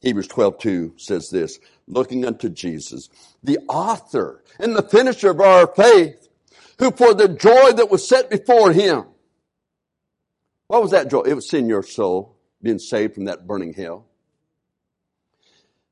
Hebrews 0.02 0.28
12, 0.28 0.60
2 0.60 0.94
says 0.98 1.30
this, 1.30 1.60
looking 1.88 2.26
unto 2.26 2.50
Jesus, 2.50 3.10
the 3.44 3.60
author 3.70 4.44
and 4.60 4.76
the 4.76 4.84
finisher 4.84 5.32
of 5.32 5.40
our 5.40 5.68
faith, 5.68 6.28
who 6.78 6.92
for 6.92 7.14
the 7.14 7.30
joy 7.30 7.72
that 7.72 7.90
was 7.90 8.08
set 8.08 8.30
before 8.30 8.72
him, 8.72 9.06
what 10.68 10.82
was 10.82 10.92
that 10.92 11.10
joy? 11.10 11.22
It 11.22 11.36
was 11.36 11.50
seeing 11.50 11.68
your 11.68 11.84
soul 11.84 12.38
being 12.62 12.80
saved 12.80 13.16
from 13.16 13.26
that 13.26 13.48
burning 13.48 13.74
hell. 13.74 14.06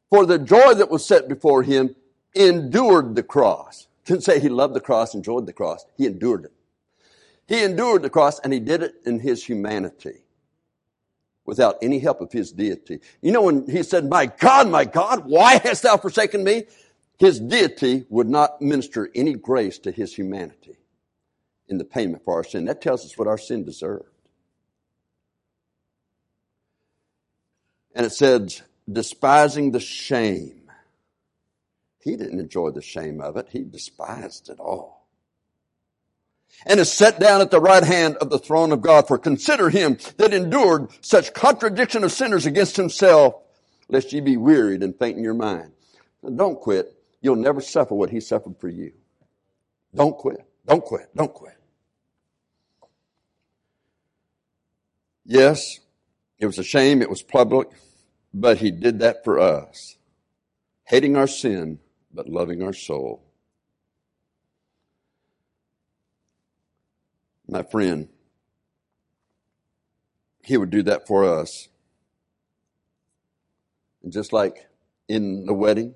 For 0.09 0.25
the 0.25 0.39
joy 0.39 0.73
that 0.75 0.89
was 0.89 1.05
set 1.05 1.27
before 1.27 1.63
him, 1.63 1.95
endured 2.35 3.15
the 3.15 3.23
cross. 3.23 3.87
Didn't 4.05 4.23
say 4.23 4.39
he 4.39 4.49
loved 4.49 4.73
the 4.73 4.81
cross, 4.81 5.13
enjoyed 5.13 5.45
the 5.45 5.53
cross. 5.53 5.85
He 5.95 6.05
endured 6.05 6.45
it. 6.45 6.53
He 7.47 7.63
endured 7.63 8.01
the 8.01 8.09
cross 8.09 8.39
and 8.39 8.53
he 8.53 8.59
did 8.59 8.83
it 8.83 8.95
in 9.05 9.19
his 9.19 9.43
humanity 9.43 10.23
without 11.45 11.77
any 11.81 11.99
help 11.99 12.21
of 12.21 12.31
his 12.31 12.51
deity. 12.51 12.99
You 13.21 13.31
know, 13.31 13.43
when 13.43 13.69
he 13.69 13.83
said, 13.83 14.09
My 14.09 14.25
God, 14.25 14.69
my 14.69 14.85
God, 14.85 15.25
why 15.25 15.57
hast 15.57 15.83
thou 15.83 15.97
forsaken 15.97 16.43
me? 16.43 16.63
His 17.19 17.39
deity 17.39 18.05
would 18.09 18.29
not 18.29 18.61
minister 18.61 19.09
any 19.13 19.33
grace 19.33 19.77
to 19.79 19.91
his 19.91 20.15
humanity 20.15 20.77
in 21.67 21.77
the 21.77 21.85
payment 21.85 22.23
for 22.23 22.33
our 22.35 22.43
sin. 22.43 22.65
That 22.65 22.81
tells 22.81 23.05
us 23.05 23.17
what 23.17 23.27
our 23.27 23.37
sin 23.37 23.63
deserved. 23.63 24.09
And 27.95 28.05
it 28.05 28.11
says, 28.11 28.63
despising 28.91 29.71
the 29.71 29.79
shame. 29.79 30.62
He 32.03 32.15
didn't 32.15 32.39
enjoy 32.39 32.71
the 32.71 32.81
shame 32.81 33.21
of 33.21 33.37
it. 33.37 33.47
He 33.51 33.63
despised 33.63 34.49
it 34.49 34.59
all 34.59 35.03
and 36.65 36.79
is 36.79 36.91
set 36.91 37.19
down 37.19 37.41
at 37.41 37.51
the 37.51 37.61
right 37.61 37.83
hand 37.83 38.17
of 38.17 38.29
the 38.29 38.39
throne 38.39 38.71
of 38.71 38.81
God. 38.81 39.07
For 39.07 39.17
consider 39.17 39.69
him 39.69 39.97
that 40.17 40.33
endured 40.33 40.89
such 41.01 41.33
contradiction 41.33 42.03
of 42.03 42.11
sinners 42.11 42.45
against 42.45 42.77
himself, 42.77 43.35
lest 43.89 44.13
ye 44.13 44.21
be 44.21 44.37
wearied 44.37 44.83
and 44.83 44.97
faint 44.97 45.17
in 45.17 45.23
your 45.23 45.33
mind. 45.33 45.71
Now, 46.21 46.29
don't 46.29 46.59
quit. 46.59 46.95
You'll 47.21 47.35
never 47.35 47.61
suffer 47.61 47.95
what 47.95 48.09
he 48.09 48.19
suffered 48.19 48.57
for 48.59 48.69
you. 48.69 48.93
Don't 49.95 50.17
quit. 50.17 50.45
Don't 50.65 50.83
quit. 50.83 51.09
Don't 51.15 51.33
quit. 51.33 51.57
Yes, 55.25 55.79
it 56.37 56.45
was 56.45 56.59
a 56.59 56.63
shame. 56.63 57.01
It 57.01 57.09
was 57.09 57.21
public, 57.21 57.69
but 58.33 58.57
he 58.57 58.71
did 58.71 58.99
that 58.99 59.23
for 59.23 59.39
us. 59.39 59.97
Hating 60.85 61.15
our 61.15 61.27
sin, 61.27 61.79
but 62.13 62.29
loving 62.29 62.61
our 62.61 62.73
soul. 62.73 63.23
my 67.47 67.63
friend, 67.63 68.09
he 70.43 70.57
would 70.57 70.71
do 70.71 70.83
that 70.83 71.07
for 71.07 71.23
us. 71.23 71.69
And 74.01 74.11
just 74.11 74.33
like 74.33 74.67
in 75.07 75.45
the 75.45 75.53
wedding, 75.53 75.93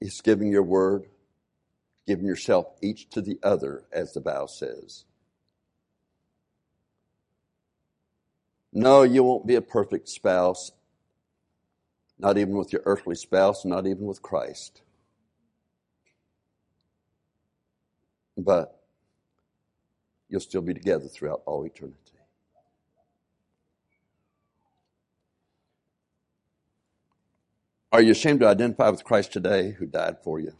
he's 0.00 0.20
giving 0.20 0.50
your 0.50 0.62
word, 0.62 1.06
giving 2.06 2.26
yourself 2.26 2.66
each 2.82 3.08
to 3.10 3.22
the 3.22 3.38
other, 3.42 3.84
as 3.92 4.12
the 4.12 4.20
vow 4.20 4.46
says. 4.46 5.04
No, 8.72 9.02
you 9.02 9.22
won't 9.22 9.46
be 9.46 9.54
a 9.54 9.62
perfect 9.62 10.08
spouse, 10.08 10.72
not 12.18 12.36
even 12.36 12.56
with 12.56 12.72
your 12.72 12.82
earthly 12.84 13.14
spouse, 13.14 13.64
not 13.64 13.86
even 13.86 14.04
with 14.04 14.22
Christ. 14.22 14.82
But 18.38 18.80
you'll 20.28 20.40
still 20.40 20.62
be 20.62 20.72
together 20.72 21.08
throughout 21.08 21.42
all 21.44 21.64
eternity. 21.64 21.96
Are 27.90 28.02
you 28.02 28.12
ashamed 28.12 28.40
to 28.40 28.46
identify 28.46 28.90
with 28.90 29.02
Christ 29.02 29.32
today 29.32 29.72
who 29.72 29.86
died 29.86 30.18
for 30.22 30.38
you? 30.38 30.52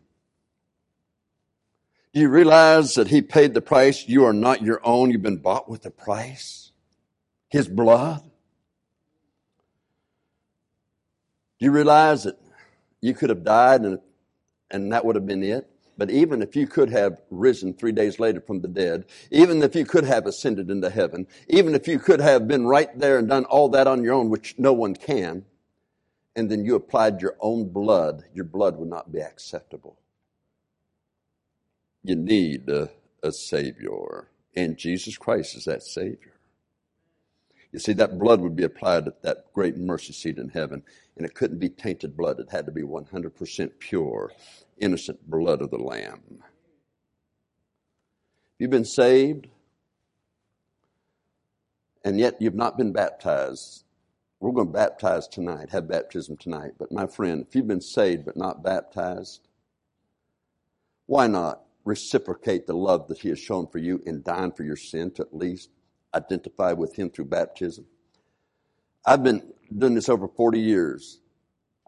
Do 2.14 2.20
you 2.20 2.28
realize 2.30 2.94
that 2.94 3.08
He 3.08 3.20
paid 3.20 3.54
the 3.54 3.60
price? 3.60 4.08
You 4.08 4.24
are 4.24 4.32
not 4.32 4.62
your 4.62 4.80
own. 4.82 5.10
You've 5.10 5.22
been 5.22 5.36
bought 5.36 5.68
with 5.68 5.84
a 5.86 5.90
price. 5.90 6.72
His 7.48 7.68
blood. 7.68 8.22
Do 11.58 11.66
you 11.66 11.70
realize 11.70 12.24
that 12.24 12.38
you 13.00 13.14
could 13.14 13.30
have 13.30 13.44
died 13.44 13.82
and, 13.82 13.98
and 14.70 14.92
that 14.92 15.04
would 15.04 15.16
have 15.16 15.26
been 15.26 15.42
it? 15.42 15.68
But 15.98 16.10
even 16.10 16.42
if 16.42 16.54
you 16.54 16.68
could 16.68 16.90
have 16.90 17.20
risen 17.28 17.74
three 17.74 17.90
days 17.92 18.20
later 18.20 18.40
from 18.40 18.60
the 18.60 18.68
dead, 18.68 19.04
even 19.32 19.62
if 19.62 19.74
you 19.74 19.84
could 19.84 20.04
have 20.04 20.26
ascended 20.26 20.70
into 20.70 20.90
heaven, 20.90 21.26
even 21.48 21.74
if 21.74 21.88
you 21.88 21.98
could 21.98 22.20
have 22.20 22.46
been 22.46 22.66
right 22.66 22.96
there 22.98 23.18
and 23.18 23.28
done 23.28 23.44
all 23.46 23.68
that 23.70 23.88
on 23.88 24.04
your 24.04 24.14
own, 24.14 24.30
which 24.30 24.54
no 24.58 24.72
one 24.72 24.94
can, 24.94 25.44
and 26.36 26.48
then 26.48 26.64
you 26.64 26.76
applied 26.76 27.20
your 27.20 27.36
own 27.40 27.68
blood, 27.68 28.22
your 28.32 28.44
blood 28.44 28.76
would 28.78 28.88
not 28.88 29.12
be 29.12 29.20
acceptable. 29.20 29.98
You 32.04 32.14
need 32.14 32.68
a, 32.68 32.90
a 33.24 33.32
Savior, 33.32 34.28
and 34.54 34.78
Jesus 34.78 35.18
Christ 35.18 35.56
is 35.56 35.64
that 35.64 35.82
Savior. 35.82 36.37
You 37.72 37.78
see, 37.78 37.92
that 37.94 38.18
blood 38.18 38.40
would 38.40 38.56
be 38.56 38.64
applied 38.64 39.06
at 39.06 39.22
that 39.22 39.52
great 39.52 39.76
mercy 39.76 40.12
seat 40.12 40.38
in 40.38 40.48
heaven, 40.48 40.82
and 41.16 41.26
it 41.26 41.34
couldn't 41.34 41.58
be 41.58 41.68
tainted 41.68 42.16
blood. 42.16 42.40
It 42.40 42.48
had 42.50 42.66
to 42.66 42.72
be 42.72 42.82
100% 42.82 43.70
pure, 43.78 44.32
innocent 44.78 45.28
blood 45.28 45.60
of 45.60 45.70
the 45.70 45.78
Lamb. 45.78 46.42
You've 48.58 48.70
been 48.70 48.86
saved, 48.86 49.48
and 52.04 52.18
yet 52.18 52.40
you've 52.40 52.54
not 52.54 52.78
been 52.78 52.92
baptized. 52.92 53.84
We're 54.40 54.52
going 54.52 54.68
to 54.68 54.72
baptize 54.72 55.28
tonight, 55.28 55.70
have 55.70 55.88
baptism 55.88 56.36
tonight. 56.38 56.72
But 56.78 56.90
my 56.90 57.06
friend, 57.06 57.44
if 57.46 57.54
you've 57.54 57.68
been 57.68 57.80
saved 57.80 58.24
but 58.24 58.36
not 58.36 58.62
baptized, 58.62 59.46
why 61.06 61.26
not 61.26 61.64
reciprocate 61.84 62.66
the 62.66 62.74
love 62.74 63.08
that 63.08 63.18
He 63.18 63.28
has 63.28 63.38
shown 63.38 63.66
for 63.66 63.78
you 63.78 64.02
in 64.06 64.22
dying 64.22 64.52
for 64.52 64.62
your 64.62 64.76
sin 64.76 65.10
to 65.12 65.22
at 65.22 65.36
least 65.36 65.70
identify 66.14 66.72
with 66.72 66.94
Him 66.94 67.10
through 67.10 67.26
baptism? 67.26 67.86
I've 69.04 69.22
been 69.22 69.52
doing 69.76 69.94
this 69.94 70.08
over 70.08 70.28
40 70.28 70.60
years. 70.60 71.20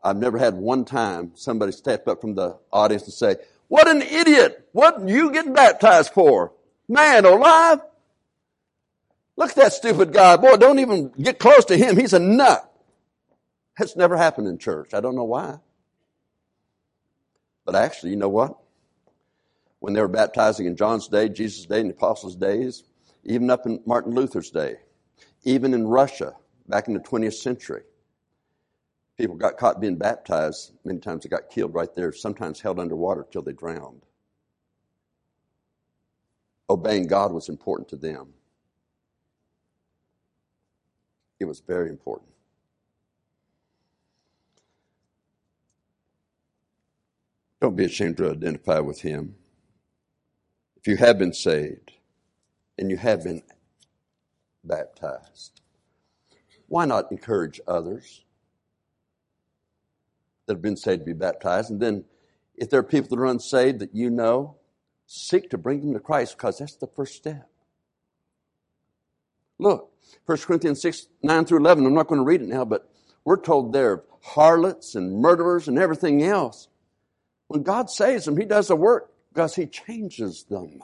I've 0.03 0.17
never 0.17 0.39
had 0.39 0.55
one 0.55 0.85
time 0.85 1.33
somebody 1.35 1.73
step 1.73 2.09
up 2.09 2.21
from 2.21 2.35
the 2.35 2.59
audience 2.73 3.05
and 3.05 3.13
say, 3.13 3.37
What 3.69 3.89
an 3.89 4.03
idiot! 4.03 4.69
What 4.73 5.07
you 5.07 5.31
getting 5.31 5.53
baptized 5.53 6.13
for? 6.13 6.53
Man 6.89 7.25
alive! 7.25 7.81
Look 9.37 9.51
at 9.51 9.57
that 9.57 9.73
stupid 9.73 10.13
guy. 10.13 10.37
Boy, 10.37 10.57
don't 10.57 10.81
even 10.81 11.13
get 11.21 11.39
close 11.39 11.65
to 11.67 11.77
him. 11.77 11.97
He's 11.97 12.13
a 12.13 12.19
nut. 12.19 12.67
That's 13.79 13.97
never 13.97 14.17
happened 14.17 14.49
in 14.49 14.59
church. 14.59 14.93
I 14.93 15.01
don't 15.01 15.15
know 15.15 15.25
why. 15.25 15.59
But 17.65 17.75
actually, 17.75 18.11
you 18.11 18.17
know 18.17 18.29
what? 18.29 18.59
When 19.79 19.95
they 19.95 20.01
were 20.03 20.09
baptizing 20.09 20.67
in 20.67 20.77
John's 20.77 21.09
day, 21.09 21.31
Jesus' 21.31 21.65
day, 21.65 21.81
and 21.81 21.89
the 21.89 21.95
apostles' 21.95 22.37
days, 22.37 22.83
even 23.25 23.51
up 23.51 23.67
in 23.67 23.81
Martin 23.87 24.15
Luther's 24.15 24.51
day, 24.51 24.77
even 25.45 25.75
in 25.75 25.87
Russia, 25.87 26.35
back 26.69 26.89
in 26.89 26.95
the 26.95 27.01
20th 27.01 27.35
century, 27.35 27.83
people 29.19 29.37
got 29.37 29.57
caught 29.57 29.81
being 29.81 29.97
baptized. 29.97 30.73
Many 30.85 31.01
times 31.01 31.23
they 31.23 31.29
got 31.29 31.51
killed 31.51 31.75
right 31.75 31.93
there, 31.95 32.13
sometimes 32.13 32.61
held 32.61 32.79
underwater 32.79 33.27
till 33.31 33.43
they 33.43 33.53
drowned. 33.53 34.03
Obeying 36.69 37.07
God 37.07 37.33
was 37.33 37.49
important 37.49 37.89
to 37.89 37.97
them. 37.97 38.29
It 41.41 41.45
was 41.47 41.61
very 41.61 41.89
important. 41.89 42.31
Don't 47.61 47.77
be 47.77 47.85
ashamed 47.85 48.17
to 48.19 48.31
identify 48.31 48.79
with 48.79 49.01
him. 49.03 49.35
If 50.77 50.87
you 50.87 50.97
have 50.97 51.19
been 51.19 51.35
saved 51.35 51.93
and 52.81 52.91
you 52.91 52.97
have 52.97 53.23
been 53.23 53.43
baptized, 54.65 55.61
why 56.67 56.87
not 56.87 57.13
encourage 57.13 57.61
others 57.69 58.25
that 60.47 60.55
have 60.55 60.63
been 60.63 60.77
saved 60.77 61.01
to 61.01 61.07
be 61.07 61.13
baptized? 61.13 61.71
And 61.71 61.81
then, 61.81 62.05
if 62.57 62.71
there 62.71 62.81
are 62.81 62.85
people 62.85 63.11
that 63.11 63.23
are 63.23 63.27
unsaved 63.27 63.81
that 63.81 63.95
you 63.95 64.11
know, 64.11 64.57
seek 65.07 65.51
to 65.51 65.59
bring 65.59 65.81
them 65.81 65.93
to 65.93 66.01
Christ 66.01 66.37
because 66.37 66.59
that's 66.59 66.77
the 66.77 66.87
first 66.87 67.15
step. 67.15 67.49
Look, 69.59 69.93
1 70.25 70.39
Corinthians 70.39 70.81
6, 70.81 71.07
9 71.23 71.45
through 71.45 71.59
11, 71.59 71.85
I'm 71.85 71.95
not 71.95 72.07
going 72.07 72.21
to 72.21 72.25
read 72.25 72.41
it 72.41 72.49
now, 72.49 72.65
but 72.65 72.91
we're 73.25 73.41
told 73.41 73.73
there 73.73 73.91
are 73.91 74.05
harlots 74.23 74.95
and 74.95 75.21
murderers 75.21 75.69
and 75.69 75.79
everything 75.79 76.23
else. 76.23 76.69
When 77.49 77.63
God 77.63 77.91
saves 77.91 78.25
them, 78.25 78.39
He 78.39 78.47
does 78.47 78.71
a 78.71 78.77
work 78.77 79.13
because 79.33 79.55
He 79.55 79.67
changes 79.67 80.45
them. 80.45 80.81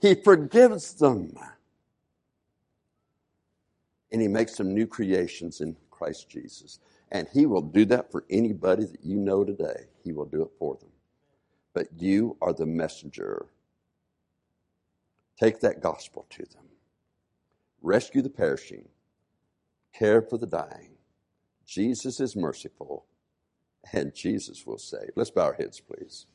He 0.00 0.14
forgives 0.14 0.94
them. 0.94 1.34
And 4.12 4.22
He 4.22 4.28
makes 4.28 4.56
them 4.56 4.74
new 4.74 4.86
creations 4.86 5.60
in 5.60 5.76
Christ 5.90 6.28
Jesus. 6.28 6.78
And 7.10 7.28
He 7.32 7.46
will 7.46 7.62
do 7.62 7.84
that 7.86 8.10
for 8.10 8.24
anybody 8.30 8.84
that 8.84 9.04
you 9.04 9.16
know 9.16 9.44
today. 9.44 9.86
He 10.04 10.12
will 10.12 10.26
do 10.26 10.42
it 10.42 10.50
for 10.58 10.76
them. 10.76 10.90
But 11.74 11.88
you 11.98 12.36
are 12.40 12.52
the 12.52 12.66
messenger. 12.66 13.46
Take 15.38 15.60
that 15.60 15.82
gospel 15.82 16.26
to 16.30 16.44
them 16.44 16.66
rescue 17.86 18.20
the 18.20 18.28
perishing, 18.28 18.88
care 19.94 20.20
for 20.20 20.36
the 20.36 20.46
dying. 20.46 20.96
Jesus 21.64 22.20
is 22.20 22.36
merciful, 22.36 23.06
and 23.92 24.14
Jesus 24.14 24.66
will 24.66 24.78
save. 24.78 25.10
Let's 25.14 25.30
bow 25.30 25.44
our 25.44 25.52
heads, 25.54 25.80
please. 25.80 26.26